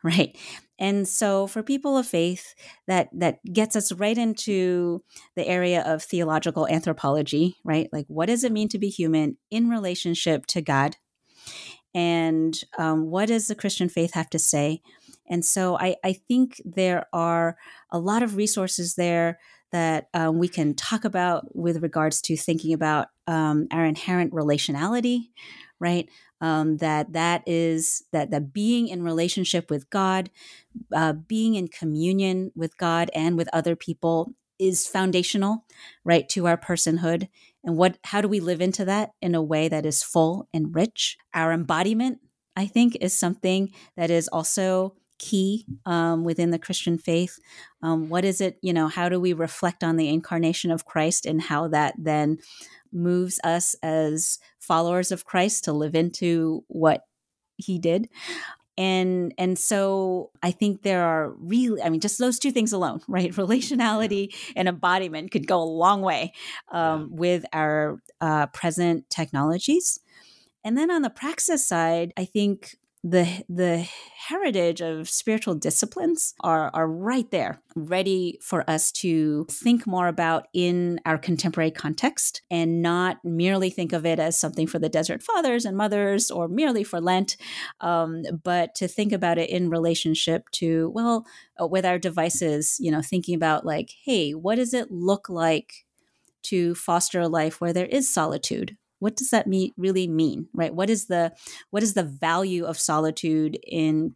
Right 0.06 0.36
and 0.84 1.08
so 1.08 1.48
for 1.48 1.64
people 1.64 1.98
of 1.98 2.06
faith, 2.06 2.56
that 2.88 3.08
that 3.14 3.40
gets 3.46 3.78
us 3.78 3.94
right 3.94 4.18
into 4.18 5.02
the 5.34 5.48
area 5.48 5.82
of 5.82 6.04
theological 6.04 6.68
anthropology, 6.68 7.56
right? 7.64 7.88
Like 7.94 8.06
what 8.10 8.26
does 8.26 8.44
it 8.44 8.52
mean 8.52 8.68
to 8.68 8.78
be 8.78 8.90
human 8.90 9.38
in 9.50 9.70
relationship 9.70 10.46
to 10.48 10.62
God? 10.62 10.98
And 11.96 12.60
um, 12.78 13.10
what 13.10 13.30
does 13.30 13.48
the 13.48 13.56
Christian 13.56 13.88
faith 13.88 14.14
have 14.14 14.30
to 14.32 14.40
say? 14.40 14.82
And 15.30 15.46
so 15.46 15.78
I, 15.80 15.96
I 16.04 16.12
think 16.28 16.62
there 16.66 17.06
are 17.14 17.56
a 17.90 17.98
lot 17.98 18.22
of 18.22 18.36
resources 18.36 18.96
there 18.96 19.40
that 19.72 20.08
um, 20.14 20.38
we 20.38 20.50
can 20.50 20.76
talk 20.76 21.06
about 21.06 21.56
with 21.56 21.82
regards 21.82 22.22
to 22.24 22.36
thinking 22.36 22.74
about 22.74 23.08
um, 23.26 23.68
our 23.72 23.86
inherent 23.86 24.34
relationality, 24.34 25.30
right? 25.80 26.10
um, 26.44 26.76
that 26.78 27.14
that 27.14 27.42
is 27.48 28.04
that 28.12 28.30
that 28.32 28.52
being 28.52 28.90
in 28.90 29.02
relationship 29.02 29.72
with 29.72 29.90
God, 29.90 30.30
uh, 30.94 31.14
being 31.14 31.56
in 31.56 31.70
communion 31.70 32.52
with 32.54 32.78
God 32.78 33.10
and 33.16 33.38
with 33.38 33.48
other 33.54 33.78
people 33.78 34.34
is 34.60 34.86
foundational, 34.86 35.64
right, 36.04 36.28
to 36.30 36.46
our 36.46 36.58
personhood. 36.58 37.30
And 37.64 37.78
what 37.78 37.98
how 38.04 38.20
do 38.20 38.28
we 38.28 38.42
live 38.42 38.60
into 38.60 38.84
that 38.84 39.12
in 39.22 39.36
a 39.36 39.42
way 39.42 39.70
that 39.70 39.86
is 39.86 40.04
full 40.04 40.50
and 40.54 40.76
rich? 40.76 41.18
Our 41.34 41.54
embodiment, 41.54 42.20
I 42.58 42.66
think, 42.66 42.98
is 43.00 43.18
something 43.18 43.72
that 43.96 44.12
is 44.12 44.28
also 44.28 44.96
key 45.20 45.66
um, 45.86 46.26
within 46.26 46.50
the 46.52 46.60
Christian 46.60 46.98
faith. 46.98 47.40
Um, 47.82 48.10
what 48.10 48.26
is 48.26 48.42
it? 48.42 48.58
You 48.62 48.74
know, 48.74 48.90
how 48.90 49.08
do 49.08 49.18
we 49.18 49.32
reflect 49.32 49.82
on 49.82 49.96
the 49.96 50.10
incarnation 50.10 50.72
of 50.72 50.84
Christ 50.84 51.26
and 51.26 51.42
how 51.42 51.70
that 51.70 51.96
then 51.98 52.40
moves 52.94 53.40
us 53.44 53.76
as 53.84 54.40
followers 54.60 55.12
of 55.12 55.26
Christ 55.26 55.66
to 55.66 55.74
live 55.74 55.96
into 55.96 56.64
what 56.68 57.02
he 57.58 57.80
did. 57.80 58.10
And 58.76 59.36
and 59.38 59.58
so 59.60 60.32
i 60.42 60.50
think 60.50 60.82
there 60.82 61.04
are 61.04 61.30
really 61.38 61.80
i 61.84 61.90
mean 61.90 62.00
just 62.00 62.18
those 62.18 62.40
two 62.40 62.52
things 62.52 62.74
alone 62.74 63.02
right? 63.08 63.32
Relationality 63.32 64.34
and 64.56 64.68
embodiment 64.68 65.30
could 65.30 65.46
go 65.46 65.62
a 65.62 65.64
long 65.64 66.02
way 66.02 66.34
um, 66.72 67.02
yeah. 67.02 67.08
with 67.12 67.46
our 67.54 68.00
uh, 68.20 68.48
present 68.48 69.08
technologies. 69.12 70.00
And 70.64 70.76
then 70.76 70.90
on 70.90 71.04
the 71.04 71.12
praxis 71.12 71.68
side 71.68 72.14
i 72.18 72.26
think 72.26 72.76
the 73.04 73.44
the 73.50 73.86
heritage 74.28 74.80
of 74.82 75.10
spiritual 75.10 75.56
disciplines 75.56 76.34
are 76.40 76.72
are 76.74 76.88
right 76.88 77.30
there 77.32 77.62
ready 77.76 78.40
for 78.42 78.68
us 78.70 78.94
to 78.94 79.46
think 79.52 79.86
more 79.86 80.08
about 80.08 80.48
in 80.54 81.02
our 81.06 81.18
contemporary 81.18 81.70
context 81.72 82.42
and 82.50 82.82
not 82.82 83.18
merely 83.26 83.70
think 83.70 83.92
of 83.92 84.06
it 84.06 84.20
as 84.20 84.40
something 84.40 84.66
for 84.66 84.80
the 84.80 84.88
desert 84.88 85.22
fathers 85.22 85.66
and 85.66 85.76
mothers 85.76 86.32
or 86.32 86.48
merely 86.48 86.84
for 86.84 87.02
lent 87.02 87.36
um, 87.82 88.24
but 88.42 88.74
to 88.74 88.88
think 88.88 89.12
about 89.12 89.38
it 89.38 89.50
in 89.50 89.70
relationship 89.70 90.50
to 90.52 90.90
well 90.96 91.26
uh, 91.62 91.68
with 91.68 91.86
our 91.86 92.00
devices 92.00 92.78
you 92.80 92.90
know 92.90 93.02
thinking 93.02 93.36
about 93.36 93.66
like 93.66 93.92
hey 94.06 94.32
what 94.32 94.56
does 94.56 94.74
it 94.74 94.90
look 94.90 95.28
like 95.28 95.86
to 96.42 96.74
foster 96.76 97.20
a 97.20 97.28
life 97.28 97.60
where 97.60 97.74
there 97.74 97.86
is 97.86 98.08
solitude 98.08 98.78
what 99.04 99.16
does 99.16 99.30
that 99.30 99.48
mean 99.48 99.72
really 99.78 100.08
mean 100.08 100.48
right 100.54 100.74
what 100.74 100.90
is 100.90 101.06
the 101.06 101.32
what 101.70 101.84
is 101.84 101.94
the 101.94 102.04
value 102.04 102.66
of 102.66 102.80
solitude 102.80 103.60
in 103.68 104.16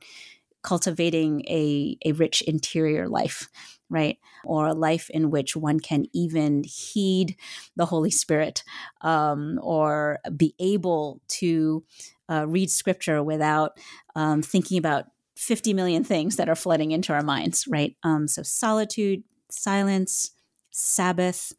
cultivating 0.64 1.42
a, 1.48 1.98
a 2.06 2.12
rich 2.14 2.42
interior 2.42 3.08
life 3.08 3.50
right? 3.90 4.18
Or 4.44 4.68
a 4.68 4.74
life 4.74 5.10
in 5.10 5.30
which 5.30 5.56
one 5.56 5.80
can 5.80 6.06
even 6.14 6.64
heed 6.64 7.36
the 7.76 7.86
Holy 7.86 8.12
Spirit 8.12 8.64
um, 9.02 9.60
or 9.62 10.20
be 10.36 10.54
able 10.60 11.22
to 11.30 11.84
uh, 12.30 12.46
read 12.48 12.70
scripture 12.70 13.24
without 13.24 13.78
um, 14.16 14.42
thinking 14.42 14.78
about 14.78 15.06
50 15.38 15.74
million 15.74 16.04
things 16.04 16.36
that 16.36 16.50
are 16.50 16.56
flooding 16.56 16.92
into 16.92 17.14
our 17.14 17.22
minds, 17.22 17.68
right? 17.68 17.96
Um, 18.04 18.28
so, 18.28 18.44
solitude, 18.44 19.24
silence, 19.50 20.32
Sabbath. 20.72 21.54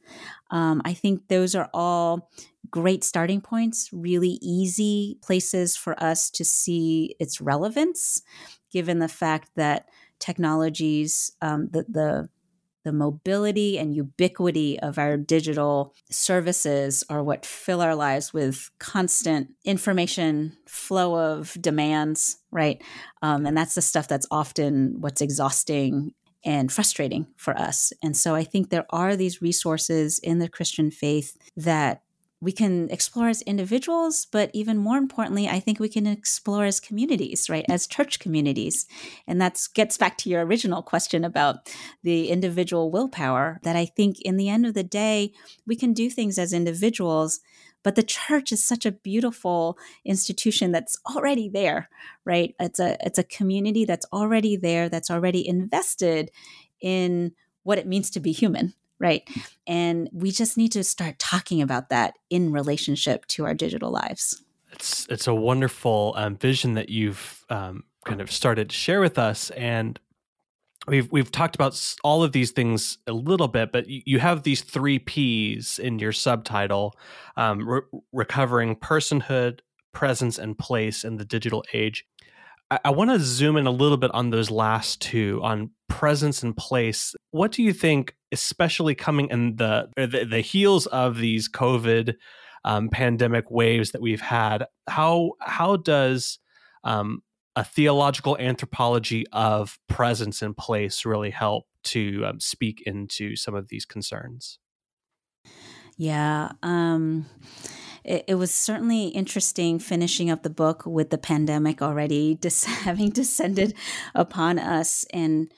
Um, 0.51 0.83
I 0.85 0.95
think 0.95 1.29
those 1.29 1.55
are 1.55 1.71
all 1.73 2.31
great 2.71 3.05
starting 3.05 3.41
points, 3.41 3.91
really 3.93 4.39
easy 4.41 5.19
places 5.23 5.77
for 5.77 6.01
us 6.03 6.31
to 6.31 6.45
see 6.45 7.15
its 7.19 7.41
relevance, 7.41 8.23
given 8.71 8.99
the 8.99 9.09
fact 9.09 9.51
that 9.57 9.89
technologies, 10.19 11.33
um, 11.43 11.69
the, 11.71 11.85
the 11.89 12.29
the 12.85 12.93
mobility 12.93 13.79
and 13.79 13.95
ubiquity 13.95 14.81
of 14.81 14.99
our 14.99 15.19
digital 15.19 15.95
services 16.11 17.05
are 17.11 17.23
what 17.23 17.45
fill 17.45 17.83
our 17.83 17.95
lives 17.95 18.33
with 18.33 18.71
constant 18.79 19.51
information 19.65 20.57
flow 20.67 21.15
of 21.15 21.55
demands 21.61 22.39
right? 22.51 22.83
Um, 23.21 23.45
and 23.45 23.55
that's 23.55 23.75
the 23.75 23.83
stuff 23.83 24.09
that's 24.09 24.27
often 24.31 24.97
what's 25.01 25.21
exhausting 25.21 26.15
and 26.45 26.73
frustrating 26.73 27.27
for 27.37 27.55
us. 27.59 27.93
And 28.03 28.17
so 28.17 28.35
i 28.35 28.45
think 28.45 28.71
there 28.71 28.87
are 28.91 29.17
these 29.17 29.43
resources 29.43 30.19
in 30.21 30.39
the 30.39 30.49
christian 30.49 30.91
faith 30.91 31.37
that 31.57 32.03
we 32.41 32.53
can 32.53 32.89
explore 32.91 33.29
as 33.29 33.43
individuals, 33.43 34.27
but 34.31 34.51
even 34.53 34.79
more 34.79 34.97
importantly, 34.97 35.49
I 35.49 35.59
think 35.59 35.81
we 35.81 35.89
can 35.89 36.07
explore 36.07 36.65
as 36.65 36.79
communities, 36.79 37.51
right? 37.51 37.65
As 37.69 37.87
church 37.87 38.21
communities. 38.21 38.87
And 39.27 39.41
that 39.41 39.61
gets 39.75 39.99
back 39.99 40.17
to 40.19 40.31
your 40.31 40.47
original 40.47 40.83
question 40.83 41.25
about 41.25 41.69
the 42.05 42.29
individual 42.29 42.93
willpower 42.93 43.59
that 43.65 43.75
I 43.75 43.87
think 43.87 44.21
in 44.21 44.37
the 44.37 44.49
end 44.49 44.67
of 44.67 44.75
the 44.75 44.85
day, 44.85 45.33
we 45.67 45.75
can 45.75 45.93
do 45.93 46.09
things 46.09 46.39
as 46.39 46.53
individuals. 46.53 47.41
But 47.83 47.97
the 47.97 48.03
church 48.05 48.53
is 48.53 48.63
such 48.63 48.87
a 48.87 48.93
beautiful 48.93 49.77
institution 50.05 50.71
that's 50.71 50.99
already 51.17 51.49
there, 51.49 51.89
right? 52.25 52.55
It's 52.61 52.79
a 52.79 52.97
it's 53.05 53.19
a 53.19 53.25
community 53.25 53.85
that's 53.85 54.07
already 54.13 54.57
there, 54.57 54.89
that's 54.89 55.11
already 55.11 55.47
invested 55.47 56.31
in 56.81 57.33
what 57.63 57.79
it 57.79 57.87
means 57.87 58.11
to 58.11 58.21
be 58.21 58.33
human, 58.33 58.75
right? 58.99 59.29
And 59.67 60.09
we 60.13 60.31
just 60.31 60.57
need 60.57 60.73
to 60.73 60.85
start 60.85 61.19
talking 61.19 61.63
about 61.63 61.89
that 61.91 62.15
in 62.31 62.53
relationship 62.53 63.27
to 63.27 63.45
our 63.45 63.55
digital 63.55 63.91
lives. 63.91 64.43
It's 64.73 65.07
it's 65.09 65.27
a 65.27 65.35
wonderful 65.35 66.15
um, 66.17 66.37
vision 66.37 66.75
that 66.75 66.89
you've 66.89 67.45
um, 67.49 67.85
kind 68.05 68.21
of 68.21 68.31
started 68.31 68.71
to 68.71 68.77
share 68.77 69.01
with 69.01 69.19
us, 69.19 69.51
and 69.51 69.99
we've 70.87 71.11
we've 71.11 71.33
talked 71.33 71.55
about 71.55 71.97
all 72.05 72.23
of 72.23 72.33
these 72.33 72.51
things 72.51 72.99
a 73.07 73.13
little 73.13 73.49
bit, 73.49 73.73
but 73.73 73.87
you 73.89 74.19
have 74.19 74.43
these 74.43 74.61
three 74.63 74.99
P's 74.99 75.79
in 75.79 75.99
your 75.99 76.13
subtitle: 76.13 76.95
um, 77.37 77.67
re- 77.67 78.01
recovering 78.13 78.77
personhood, 78.77 79.61
presence, 79.93 80.39
and 80.39 80.59
place 80.59 81.03
in 81.03 81.17
the 81.17 81.25
digital 81.25 81.65
age. 81.73 82.05
I, 82.71 82.79
I 82.87 82.91
want 82.91 83.11
to 83.11 83.21
zoom 83.21 83.57
in 83.57 83.67
a 83.67 83.71
little 83.71 83.97
bit 83.97 84.11
on 84.13 84.31
those 84.31 84.51
last 84.51 85.01
two, 85.01 85.41
on 85.43 85.71
presence 85.89 86.43
and 86.43 86.57
place. 86.57 87.15
What 87.31 87.53
do 87.53 87.63
you 87.63 87.73
think, 87.73 88.15
especially 88.33 88.95
coming 88.95 89.29
in 89.31 89.57
the 89.57 89.89
the, 89.97 90.25
the 90.25 90.41
heels 90.41 90.87
of 90.87 91.19
these 91.19 91.49
COVID 91.49 92.15
um, 92.65 92.89
pandemic 92.89 93.51
waves 93.51 93.93
that 93.93 94.01
we've 94.01 94.21
had? 94.21 94.67
How 94.89 95.33
how 95.41 95.77
does 95.77 96.39
um, 96.85 97.23
a 97.57 97.65
theological 97.65 98.37
anthropology 98.39 99.27
of 99.33 99.79
presence 99.89 100.43
and 100.43 100.57
place 100.57 101.05
really 101.05 101.31
help 101.31 101.65
to 101.85 102.25
um, 102.25 102.41
speak 102.41 102.83
into 102.87 103.35
some 103.37 103.55
of 103.55 103.69
these 103.69 103.85
concerns? 103.85 104.59
Yeah. 105.97 106.53
Um, 106.63 107.27
it, 108.09 108.25
it, 108.27 108.35
was 108.37 108.53
certainly 108.53 109.09
interesting 109.09 109.79
finishing 109.79 110.31
up 110.31 110.43
the 110.43 110.51
book 110.51 110.85
with 110.87 111.11
the 111.11 111.19
pandemic 111.19 111.83
already 111.83 112.39
having 112.65 113.11
descended 113.11 113.75
upon 114.15 114.59
us. 114.59 115.05
And 115.13 115.53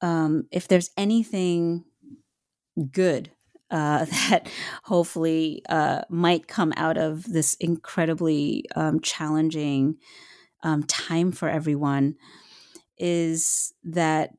um, 0.00 0.48
if 0.50 0.66
there's 0.66 0.90
anything 0.96 1.84
good 2.90 3.30
uh, 3.70 4.04
that 4.30 4.48
hopefully 4.84 5.62
uh, 5.68 6.02
might 6.08 6.48
come 6.48 6.72
out 6.76 6.96
of 6.96 7.24
this 7.24 7.54
incredibly 7.54 8.64
um, 8.74 9.00
challenging 9.00 9.96
um, 10.62 10.84
time 10.84 11.32
for 11.32 11.50
everyone, 11.50 12.14
is 12.96 13.74
that 13.84 14.30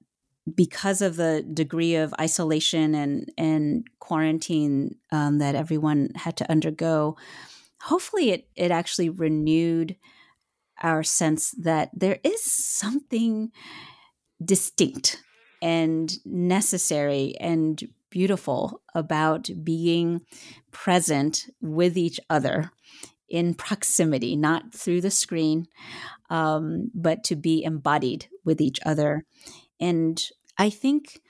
because 0.53 1.01
of 1.01 1.15
the 1.15 1.43
degree 1.53 1.95
of 1.95 2.13
isolation 2.19 2.93
and 2.93 3.31
and 3.37 3.87
quarantine 3.99 4.95
um, 5.11 5.39
that 5.39 5.55
everyone 5.55 6.09
had 6.15 6.37
to 6.37 6.51
undergo, 6.51 7.17
hopefully 7.81 8.31
it 8.31 8.47
it 8.55 8.71
actually 8.71 9.09
renewed 9.09 9.95
our 10.81 11.03
sense 11.03 11.51
that 11.51 11.89
there 11.93 12.19
is 12.23 12.43
something 12.43 13.51
distinct 14.43 15.23
and 15.61 16.17
necessary 16.25 17.33
and 17.39 17.87
beautiful 18.09 18.81
about 18.93 19.49
being 19.63 20.21
present 20.71 21.49
with 21.61 21.97
each 21.97 22.19
other 22.29 22.71
in 23.27 23.53
proximity, 23.53 24.35
not 24.35 24.73
through 24.73 25.01
the 25.01 25.09
screen, 25.09 25.67
um, 26.29 26.91
but 26.93 27.23
to 27.23 27.35
be 27.35 27.63
embodied 27.63 28.27
with 28.43 28.61
each 28.61 28.79
other 28.85 29.25
and 29.79 30.21
I 30.57 30.69
think 30.69 31.21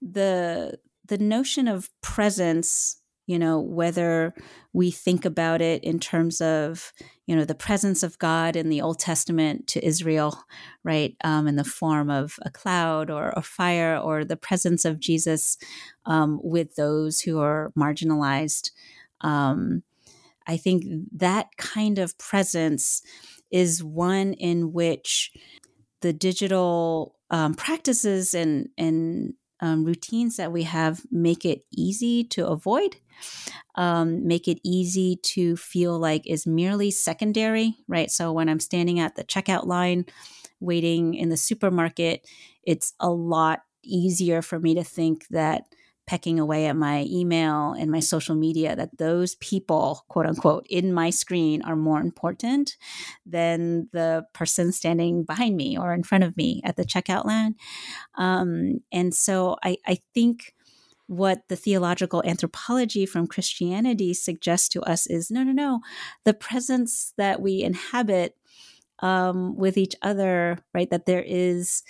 the 0.00 0.78
the 1.06 1.18
notion 1.18 1.68
of 1.68 1.90
presence 2.00 3.00
you 3.26 3.38
know 3.38 3.58
whether 3.58 4.34
we 4.72 4.90
think 4.90 5.24
about 5.24 5.62
it 5.62 5.82
in 5.82 5.98
terms 5.98 6.40
of 6.40 6.92
you 7.26 7.34
know 7.34 7.44
the 7.44 7.54
presence 7.54 8.02
of 8.02 8.18
god 8.18 8.54
in 8.56 8.68
the 8.68 8.82
old 8.82 8.98
testament 8.98 9.66
to 9.66 9.84
israel 9.84 10.44
right 10.82 11.16
um, 11.24 11.46
in 11.46 11.56
the 11.56 11.64
form 11.64 12.10
of 12.10 12.38
a 12.42 12.50
cloud 12.50 13.10
or 13.10 13.30
a 13.30 13.42
fire 13.42 13.96
or 13.96 14.24
the 14.24 14.36
presence 14.36 14.84
of 14.84 15.00
jesus 15.00 15.56
um, 16.06 16.38
with 16.42 16.76
those 16.76 17.20
who 17.20 17.40
are 17.40 17.72
marginalized 17.78 18.70
um, 19.22 19.82
i 20.46 20.56
think 20.56 20.84
that 21.10 21.48
kind 21.56 21.98
of 21.98 22.18
presence 22.18 23.02
is 23.50 23.82
one 23.82 24.32
in 24.34 24.72
which 24.72 25.32
the 26.04 26.12
digital 26.12 27.16
um, 27.30 27.54
practices 27.54 28.34
and 28.34 28.68
and 28.76 29.32
um, 29.60 29.84
routines 29.84 30.36
that 30.36 30.52
we 30.52 30.64
have 30.64 31.00
make 31.10 31.46
it 31.46 31.64
easy 31.72 32.24
to 32.24 32.46
avoid, 32.46 32.96
um, 33.76 34.26
make 34.26 34.46
it 34.46 34.58
easy 34.62 35.16
to 35.22 35.56
feel 35.56 35.98
like 35.98 36.26
is 36.26 36.46
merely 36.46 36.90
secondary, 36.90 37.74
right? 37.88 38.10
So 38.10 38.32
when 38.32 38.50
I'm 38.50 38.60
standing 38.60 39.00
at 39.00 39.16
the 39.16 39.24
checkout 39.24 39.64
line, 39.66 40.04
waiting 40.60 41.14
in 41.14 41.30
the 41.30 41.38
supermarket, 41.38 42.28
it's 42.62 42.92
a 43.00 43.08
lot 43.08 43.62
easier 43.82 44.42
for 44.42 44.60
me 44.60 44.74
to 44.74 44.84
think 44.84 45.26
that 45.28 45.64
pecking 46.06 46.38
away 46.38 46.66
at 46.66 46.76
my 46.76 47.06
email 47.08 47.72
and 47.72 47.90
my 47.90 48.00
social 48.00 48.34
media 48.34 48.76
that 48.76 48.98
those 48.98 49.36
people 49.36 50.04
quote 50.08 50.26
unquote 50.26 50.66
in 50.68 50.92
my 50.92 51.10
screen 51.10 51.62
are 51.62 51.76
more 51.76 52.00
important 52.00 52.76
than 53.24 53.88
the 53.92 54.26
person 54.32 54.70
standing 54.72 55.24
behind 55.24 55.56
me 55.56 55.78
or 55.78 55.94
in 55.94 56.02
front 56.02 56.24
of 56.24 56.36
me 56.36 56.60
at 56.64 56.76
the 56.76 56.84
checkout 56.84 57.24
line. 57.24 57.54
Um, 58.16 58.80
and 58.92 59.14
so 59.14 59.56
I, 59.62 59.78
I 59.86 59.98
think 60.12 60.54
what 61.06 61.42
the 61.48 61.56
theological 61.56 62.22
anthropology 62.24 63.04
from 63.04 63.26
christianity 63.26 64.14
suggests 64.14 64.70
to 64.70 64.80
us 64.84 65.06
is 65.06 65.30
no 65.30 65.42
no 65.42 65.52
no 65.52 65.80
the 66.24 66.32
presence 66.32 67.12
that 67.18 67.42
we 67.42 67.62
inhabit 67.62 68.34
um, 69.00 69.54
with 69.54 69.76
each 69.76 69.94
other 70.00 70.58
right 70.72 70.88
that 70.88 71.04
there 71.04 71.22
is 71.22 71.82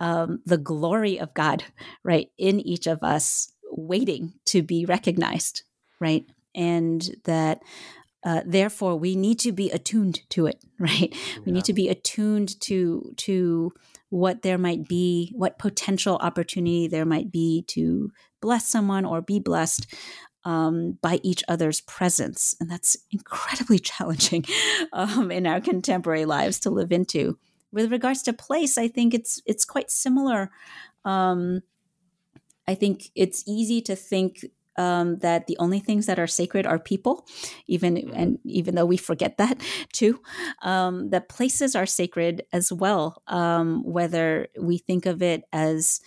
um, 0.00 0.40
the 0.46 0.58
glory 0.58 1.20
of 1.20 1.34
God, 1.34 1.62
right, 2.02 2.28
in 2.38 2.58
each 2.58 2.86
of 2.86 3.02
us, 3.02 3.52
waiting 3.70 4.32
to 4.46 4.62
be 4.62 4.84
recognized, 4.84 5.62
right? 6.00 6.24
And 6.54 7.08
that 7.24 7.60
uh, 8.24 8.42
therefore 8.44 8.96
we 8.96 9.14
need 9.14 9.38
to 9.40 9.52
be 9.52 9.70
attuned 9.70 10.20
to 10.30 10.46
it, 10.46 10.64
right? 10.78 11.10
Yeah. 11.12 11.42
We 11.46 11.52
need 11.52 11.64
to 11.66 11.74
be 11.74 11.88
attuned 11.88 12.58
to 12.62 13.12
to 13.18 13.72
what 14.08 14.42
there 14.42 14.58
might 14.58 14.88
be, 14.88 15.32
what 15.36 15.58
potential 15.58 16.16
opportunity 16.20 16.88
there 16.88 17.04
might 17.04 17.30
be 17.30 17.64
to 17.68 18.10
bless 18.40 18.66
someone 18.66 19.04
or 19.04 19.20
be 19.20 19.38
blessed 19.38 19.86
um, 20.44 20.98
by 21.02 21.20
each 21.22 21.44
other's 21.46 21.82
presence, 21.82 22.56
and 22.58 22.70
that's 22.70 22.96
incredibly 23.10 23.78
challenging 23.90 24.44
um, 24.92 25.30
in 25.30 25.46
our 25.46 25.60
contemporary 25.60 26.24
lives 26.24 26.58
to 26.60 26.70
live 26.70 26.90
into 26.90 27.38
with 27.72 27.92
regards 27.92 28.22
to 28.22 28.32
place, 28.32 28.78
I 28.78 28.88
think 28.88 29.14
it's 29.14 29.40
it's 29.46 29.64
quite 29.64 29.90
similar. 29.90 30.50
Um, 31.04 31.62
I 32.66 32.74
think 32.74 33.10
it's 33.14 33.42
easy 33.46 33.80
to 33.82 33.96
think 33.96 34.44
um, 34.76 35.18
that 35.18 35.46
the 35.46 35.56
only 35.58 35.80
things 35.80 36.06
that 36.06 36.18
are 36.18 36.26
sacred 36.26 36.66
are 36.66 36.78
people, 36.78 37.26
even 37.66 37.96
mm-hmm. 37.96 38.14
and 38.14 38.38
even 38.44 38.74
though 38.74 38.86
we 38.86 38.96
forget 38.96 39.36
that 39.38 39.60
too, 39.92 40.20
um, 40.62 41.10
that 41.10 41.28
places 41.28 41.74
are 41.74 41.86
sacred 41.86 42.44
as 42.52 42.72
well. 42.72 43.22
Um, 43.26 43.82
whether 43.84 44.48
we 44.58 44.78
think 44.78 45.06
of 45.06 45.22
it 45.22 45.44
as 45.52 46.00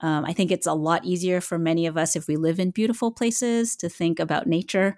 Um, 0.00 0.26
I 0.26 0.34
think 0.34 0.50
it's 0.52 0.66
a 0.66 0.74
lot 0.74 1.06
easier 1.06 1.40
for 1.40 1.58
many 1.58 1.88
of 1.88 1.96
us 1.96 2.16
if 2.16 2.28
we 2.28 2.36
live 2.36 2.60
in 2.60 2.70
beautiful 2.70 3.10
places 3.10 3.76
to 3.76 3.88
think 3.88 4.20
about 4.20 4.46
nature 4.46 4.94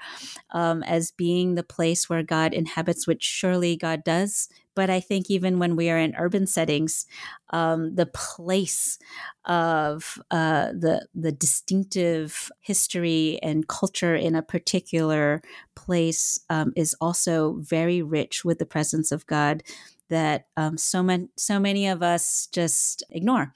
um, 0.50 0.82
as 0.82 1.12
being 1.12 1.54
the 1.54 1.62
place 1.62 2.10
where 2.10 2.24
God 2.24 2.52
inhabits, 2.52 3.06
which 3.06 3.22
surely 3.22 3.76
God 3.76 4.02
does. 4.02 4.48
But 4.78 4.90
I 4.90 5.00
think 5.00 5.28
even 5.28 5.58
when 5.58 5.74
we 5.74 5.90
are 5.90 5.98
in 5.98 6.14
urban 6.16 6.46
settings, 6.46 7.04
um, 7.50 7.96
the 7.96 8.06
place 8.06 8.96
of 9.44 10.22
uh, 10.30 10.66
the 10.68 11.08
the 11.16 11.32
distinctive 11.32 12.48
history 12.60 13.40
and 13.42 13.66
culture 13.66 14.14
in 14.14 14.36
a 14.36 14.48
particular 14.54 15.42
place 15.74 16.38
um, 16.48 16.72
is 16.76 16.94
also 17.00 17.56
very 17.58 18.02
rich 18.02 18.44
with 18.44 18.60
the 18.60 18.66
presence 18.66 19.10
of 19.10 19.26
God 19.26 19.64
that 20.10 20.46
um, 20.56 20.78
so 20.78 21.02
many 21.02 21.26
so 21.34 21.58
many 21.58 21.88
of 21.88 22.00
us 22.00 22.46
just 22.52 23.02
ignore, 23.10 23.52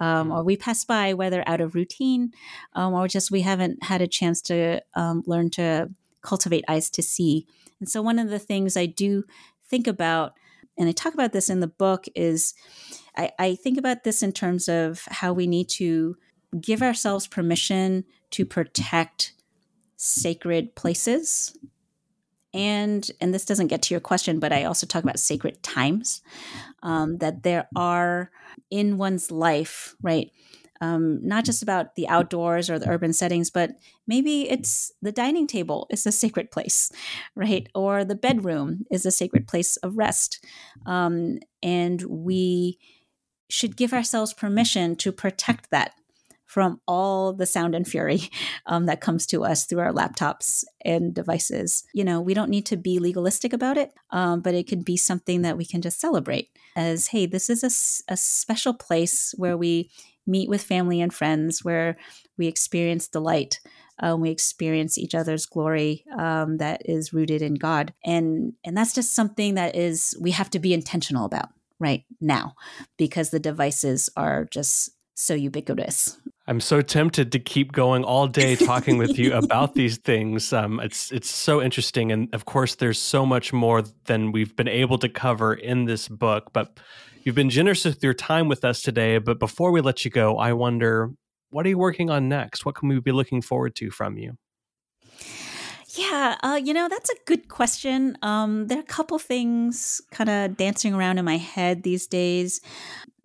um, 0.00 0.32
or 0.32 0.42
we 0.42 0.56
pass 0.56 0.84
by, 0.84 1.14
whether 1.14 1.48
out 1.48 1.60
of 1.60 1.76
routine, 1.76 2.32
um, 2.72 2.94
or 2.94 3.06
just 3.06 3.30
we 3.30 3.42
haven't 3.42 3.84
had 3.84 4.02
a 4.02 4.08
chance 4.08 4.42
to 4.42 4.82
um, 4.94 5.22
learn 5.24 5.50
to 5.50 5.88
cultivate 6.22 6.64
eyes 6.66 6.90
to 6.90 7.00
see. 7.00 7.46
And 7.78 7.88
so, 7.88 8.02
one 8.02 8.18
of 8.18 8.28
the 8.28 8.40
things 8.40 8.76
I 8.76 8.86
do 8.86 9.22
think 9.68 9.86
about, 9.86 10.34
and 10.76 10.88
I 10.88 10.92
talk 10.92 11.14
about 11.14 11.32
this 11.32 11.50
in 11.50 11.60
the 11.60 11.66
book, 11.66 12.06
is 12.14 12.54
I, 13.16 13.30
I 13.38 13.54
think 13.54 13.78
about 13.78 14.04
this 14.04 14.22
in 14.22 14.32
terms 14.32 14.68
of 14.68 15.04
how 15.08 15.32
we 15.32 15.46
need 15.46 15.68
to 15.70 16.16
give 16.60 16.82
ourselves 16.82 17.26
permission 17.26 18.04
to 18.30 18.44
protect 18.44 19.32
sacred 19.96 20.74
places. 20.74 21.56
And 22.52 23.08
and 23.20 23.34
this 23.34 23.44
doesn't 23.44 23.66
get 23.66 23.82
to 23.82 23.94
your 23.94 24.00
question 24.00 24.38
but 24.38 24.52
i 24.52 24.62
also 24.62 24.86
talk 24.86 25.02
about 25.02 25.18
sacred 25.18 25.60
times 25.64 26.22
um, 26.84 27.18
that 27.18 27.42
there 27.42 27.66
are 27.74 28.30
in 28.70 28.96
one's 28.96 29.32
life 29.32 29.96
right 30.00 30.30
um, 30.84 31.26
not 31.26 31.44
just 31.44 31.62
about 31.62 31.94
the 31.94 32.08
outdoors 32.08 32.68
or 32.70 32.78
the 32.78 32.88
urban 32.88 33.12
settings 33.12 33.50
but 33.50 33.70
maybe 34.06 34.48
it's 34.50 34.92
the 35.02 35.12
dining 35.12 35.46
table 35.46 35.86
is 35.90 36.06
a 36.06 36.12
sacred 36.12 36.50
place 36.50 36.90
right? 37.36 37.68
Or 37.74 38.04
the 38.04 38.14
bedroom 38.14 38.86
is 38.90 39.06
a 39.06 39.10
sacred 39.10 39.46
place 39.46 39.76
of 39.78 39.96
rest. 39.96 40.44
Um, 40.86 41.38
and 41.62 42.02
we 42.02 42.78
should 43.48 43.76
give 43.76 43.92
ourselves 43.92 44.32
permission 44.32 44.96
to 44.96 45.12
protect 45.12 45.70
that 45.70 45.94
from 46.54 46.80
all 46.86 47.32
the 47.32 47.46
sound 47.46 47.74
and 47.74 47.86
fury 47.86 48.30
um, 48.66 48.86
that 48.86 49.00
comes 49.00 49.26
to 49.26 49.44
us 49.44 49.64
through 49.64 49.80
our 49.80 49.92
laptops 49.92 50.62
and 50.84 51.12
devices. 51.12 51.82
You 51.92 52.04
know, 52.04 52.20
we 52.20 52.32
don't 52.32 52.48
need 52.48 52.64
to 52.66 52.76
be 52.76 53.00
legalistic 53.00 53.52
about 53.52 53.76
it, 53.76 53.92
um, 54.10 54.40
but 54.40 54.54
it 54.54 54.68
can 54.68 54.82
be 54.82 54.96
something 54.96 55.42
that 55.42 55.56
we 55.56 55.64
can 55.64 55.82
just 55.82 55.98
celebrate 55.98 56.50
as, 56.76 57.08
hey, 57.08 57.26
this 57.26 57.50
is 57.50 57.64
a, 57.64 58.12
a 58.12 58.16
special 58.16 58.72
place 58.72 59.34
where 59.36 59.56
we 59.56 59.90
meet 60.28 60.48
with 60.48 60.62
family 60.62 61.00
and 61.00 61.12
friends, 61.12 61.64
where 61.64 61.96
we 62.38 62.46
experience 62.46 63.08
delight. 63.08 63.58
Um, 63.98 64.20
we 64.20 64.30
experience 64.30 64.96
each 64.96 65.16
other's 65.16 65.46
glory 65.46 66.04
um, 66.16 66.58
that 66.58 66.82
is 66.84 67.12
rooted 67.12 67.42
in 67.42 67.54
God, 67.54 67.94
and 68.04 68.52
and 68.64 68.76
that's 68.76 68.92
just 68.92 69.14
something 69.14 69.54
that 69.54 69.76
is 69.76 70.16
we 70.20 70.32
have 70.32 70.50
to 70.50 70.58
be 70.58 70.74
intentional 70.74 71.24
about 71.24 71.50
right 71.78 72.04
now 72.20 72.54
because 72.96 73.30
the 73.30 73.38
devices 73.38 74.10
are 74.16 74.46
just 74.50 74.90
so 75.14 75.34
ubiquitous. 75.34 76.18
I'm 76.46 76.60
so 76.60 76.82
tempted 76.82 77.32
to 77.32 77.38
keep 77.38 77.72
going 77.72 78.04
all 78.04 78.26
day 78.26 78.54
talking 78.54 78.98
with 78.98 79.18
you 79.18 79.32
about 79.44 79.74
these 79.74 79.96
things. 79.96 80.52
Um, 80.52 80.78
it's 80.80 81.10
it's 81.10 81.34
so 81.34 81.62
interesting, 81.62 82.12
and 82.12 82.32
of 82.34 82.44
course, 82.44 82.74
there's 82.74 82.98
so 82.98 83.24
much 83.24 83.52
more 83.52 83.82
than 84.04 84.30
we've 84.30 84.54
been 84.54 84.68
able 84.68 84.98
to 84.98 85.08
cover 85.08 85.54
in 85.54 85.86
this 85.86 86.06
book. 86.06 86.52
But 86.52 86.78
you've 87.22 87.34
been 87.34 87.50
generous 87.50 87.84
with 87.86 88.02
your 88.02 88.14
time 88.14 88.48
with 88.48 88.64
us 88.64 88.82
today. 88.82 89.18
But 89.18 89.38
before 89.38 89.70
we 89.72 89.80
let 89.80 90.04
you 90.04 90.10
go, 90.10 90.36
I 90.36 90.52
wonder, 90.52 91.12
what 91.48 91.64
are 91.64 91.70
you 91.70 91.78
working 91.78 92.10
on 92.10 92.28
next? 92.28 92.66
What 92.66 92.74
can 92.74 92.88
we 92.90 93.00
be 93.00 93.12
looking 93.12 93.40
forward 93.40 93.74
to 93.76 93.90
from 93.90 94.18
you? 94.18 94.36
Yeah, 95.96 96.36
uh, 96.42 96.60
you 96.62 96.74
know, 96.74 96.88
that's 96.88 97.08
a 97.08 97.14
good 97.24 97.48
question. 97.48 98.18
Um, 98.20 98.66
there 98.66 98.78
are 98.78 98.82
a 98.82 98.84
couple 98.84 99.18
things 99.20 100.02
kind 100.10 100.28
of 100.28 100.56
dancing 100.56 100.92
around 100.92 101.18
in 101.18 101.24
my 101.24 101.36
head 101.36 101.84
these 101.84 102.06
days 102.08 102.60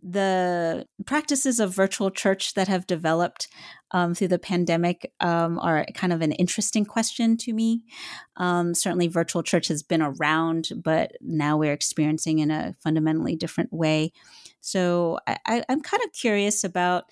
the 0.01 0.85
practices 1.05 1.59
of 1.59 1.73
virtual 1.73 2.09
church 2.09 2.53
that 2.53 2.67
have 2.67 2.87
developed 2.87 3.47
um, 3.91 4.13
through 4.13 4.27
the 4.29 4.39
pandemic 4.39 5.11
um, 5.19 5.59
are 5.59 5.85
kind 5.95 6.13
of 6.13 6.21
an 6.21 6.31
interesting 6.33 6.85
question 6.85 7.37
to 7.37 7.53
me. 7.53 7.83
Um, 8.37 8.73
certainly, 8.73 9.07
virtual 9.07 9.43
church 9.43 9.67
has 9.67 9.83
been 9.83 10.01
around, 10.01 10.69
but 10.83 11.13
now 11.21 11.57
we're 11.57 11.73
experiencing 11.73 12.39
in 12.39 12.51
a 12.51 12.75
fundamentally 12.79 13.35
different 13.35 13.73
way. 13.73 14.11
So 14.61 15.19
I, 15.27 15.63
am 15.69 15.81
kind 15.81 16.03
of 16.03 16.11
curious 16.11 16.63
about 16.63 17.05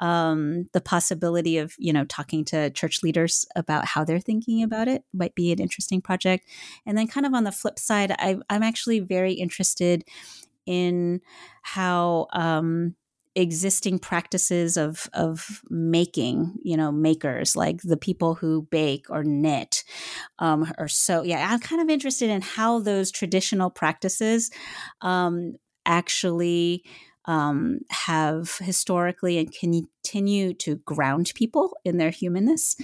um, 0.00 0.68
the 0.72 0.80
possibility 0.80 1.58
of 1.58 1.74
you 1.78 1.92
know 1.92 2.04
talking 2.04 2.44
to 2.46 2.70
church 2.70 3.02
leaders 3.02 3.46
about 3.56 3.84
how 3.84 4.04
they're 4.04 4.20
thinking 4.20 4.62
about 4.62 4.88
it. 4.88 5.02
Might 5.12 5.34
be 5.34 5.52
an 5.52 5.60
interesting 5.60 6.00
project. 6.00 6.46
And 6.86 6.96
then, 6.96 7.06
kind 7.06 7.26
of 7.26 7.34
on 7.34 7.44
the 7.44 7.52
flip 7.52 7.78
side, 7.78 8.12
I, 8.18 8.38
I'm 8.50 8.62
actually 8.62 9.00
very 9.00 9.32
interested 9.32 10.04
in 10.68 11.20
how 11.62 12.26
um, 12.32 12.94
existing 13.34 13.98
practices 13.98 14.76
of 14.76 15.08
of 15.14 15.62
making, 15.70 16.54
you 16.62 16.76
know, 16.76 16.92
makers 16.92 17.56
like 17.56 17.80
the 17.82 17.96
people 17.96 18.34
who 18.34 18.68
bake 18.70 19.06
or 19.08 19.24
knit, 19.24 19.84
um, 20.38 20.70
or 20.78 20.88
so. 20.88 21.22
Yeah, 21.22 21.48
I'm 21.50 21.60
kind 21.60 21.80
of 21.80 21.88
interested 21.88 22.30
in 22.30 22.42
how 22.42 22.80
those 22.80 23.10
traditional 23.10 23.70
practices 23.70 24.50
um, 25.00 25.54
actually 25.86 26.84
um, 27.28 27.80
have 27.90 28.56
historically 28.56 29.36
and 29.36 29.52
continue 29.52 30.54
to 30.54 30.76
ground 30.76 31.30
people 31.34 31.76
in 31.84 31.98
their 31.98 32.08
humanness. 32.08 32.74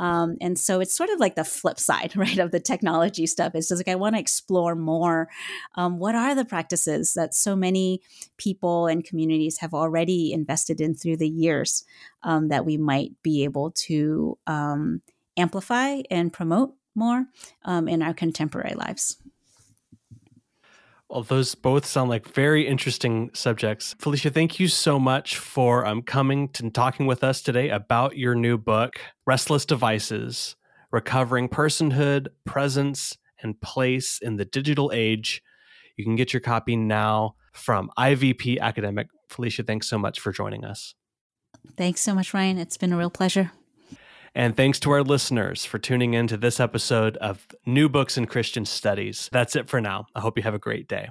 Um, 0.00 0.36
and 0.40 0.58
so 0.58 0.80
it's 0.80 0.94
sort 0.94 1.10
of 1.10 1.20
like 1.20 1.34
the 1.34 1.44
flip 1.44 1.78
side, 1.78 2.16
right, 2.16 2.38
of 2.38 2.52
the 2.52 2.58
technology 2.58 3.26
stuff. 3.26 3.54
It's 3.54 3.68
just 3.68 3.80
like 3.80 3.92
I 3.92 3.96
want 3.98 4.16
to 4.16 4.20
explore 4.20 4.74
more. 4.74 5.28
Um, 5.74 5.98
what 5.98 6.14
are 6.14 6.34
the 6.34 6.46
practices 6.46 7.12
that 7.14 7.34
so 7.34 7.54
many 7.54 8.00
people 8.38 8.86
and 8.86 9.04
communities 9.04 9.58
have 9.58 9.74
already 9.74 10.32
invested 10.32 10.80
in 10.80 10.94
through 10.94 11.18
the 11.18 11.28
years 11.28 11.84
um, 12.22 12.48
that 12.48 12.64
we 12.64 12.78
might 12.78 13.12
be 13.22 13.44
able 13.44 13.72
to 13.72 14.38
um, 14.46 15.02
amplify 15.36 16.00
and 16.10 16.32
promote 16.32 16.74
more 16.94 17.26
um, 17.66 17.88
in 17.88 18.00
our 18.00 18.14
contemporary 18.14 18.74
lives? 18.74 19.18
Well, 21.12 21.22
those 21.22 21.54
both 21.54 21.84
sound 21.84 22.08
like 22.08 22.26
very 22.32 22.66
interesting 22.66 23.28
subjects. 23.34 23.94
Felicia, 23.98 24.30
thank 24.30 24.58
you 24.58 24.66
so 24.66 24.98
much 24.98 25.36
for 25.36 25.84
um, 25.84 26.00
coming 26.00 26.48
and 26.58 26.74
talking 26.74 27.04
with 27.04 27.22
us 27.22 27.42
today 27.42 27.68
about 27.68 28.16
your 28.16 28.34
new 28.34 28.56
book, 28.56 28.98
Restless 29.26 29.66
Devices 29.66 30.56
Recovering 30.90 31.50
Personhood, 31.50 32.28
Presence, 32.46 33.18
and 33.42 33.60
Place 33.60 34.20
in 34.22 34.36
the 34.36 34.46
Digital 34.46 34.90
Age. 34.94 35.42
You 35.98 36.04
can 36.06 36.16
get 36.16 36.32
your 36.32 36.40
copy 36.40 36.76
now 36.76 37.34
from 37.52 37.90
IVP 37.98 38.58
Academic. 38.58 39.08
Felicia, 39.28 39.64
thanks 39.64 39.88
so 39.88 39.98
much 39.98 40.18
for 40.18 40.32
joining 40.32 40.64
us. 40.64 40.94
Thanks 41.76 42.00
so 42.00 42.14
much, 42.14 42.32
Ryan. 42.32 42.56
It's 42.56 42.78
been 42.78 42.90
a 42.94 42.96
real 42.96 43.10
pleasure. 43.10 43.52
And 44.34 44.56
thanks 44.56 44.80
to 44.80 44.90
our 44.90 45.02
listeners 45.02 45.64
for 45.66 45.78
tuning 45.78 46.14
in 46.14 46.26
to 46.28 46.38
this 46.38 46.58
episode 46.58 47.18
of 47.18 47.46
New 47.66 47.88
Books 47.88 48.16
in 48.16 48.26
Christian 48.26 48.64
Studies. 48.64 49.28
That's 49.30 49.56
it 49.56 49.68
for 49.68 49.80
now. 49.80 50.06
I 50.14 50.20
hope 50.20 50.38
you 50.38 50.42
have 50.42 50.54
a 50.54 50.58
great 50.58 50.88
day. 50.88 51.08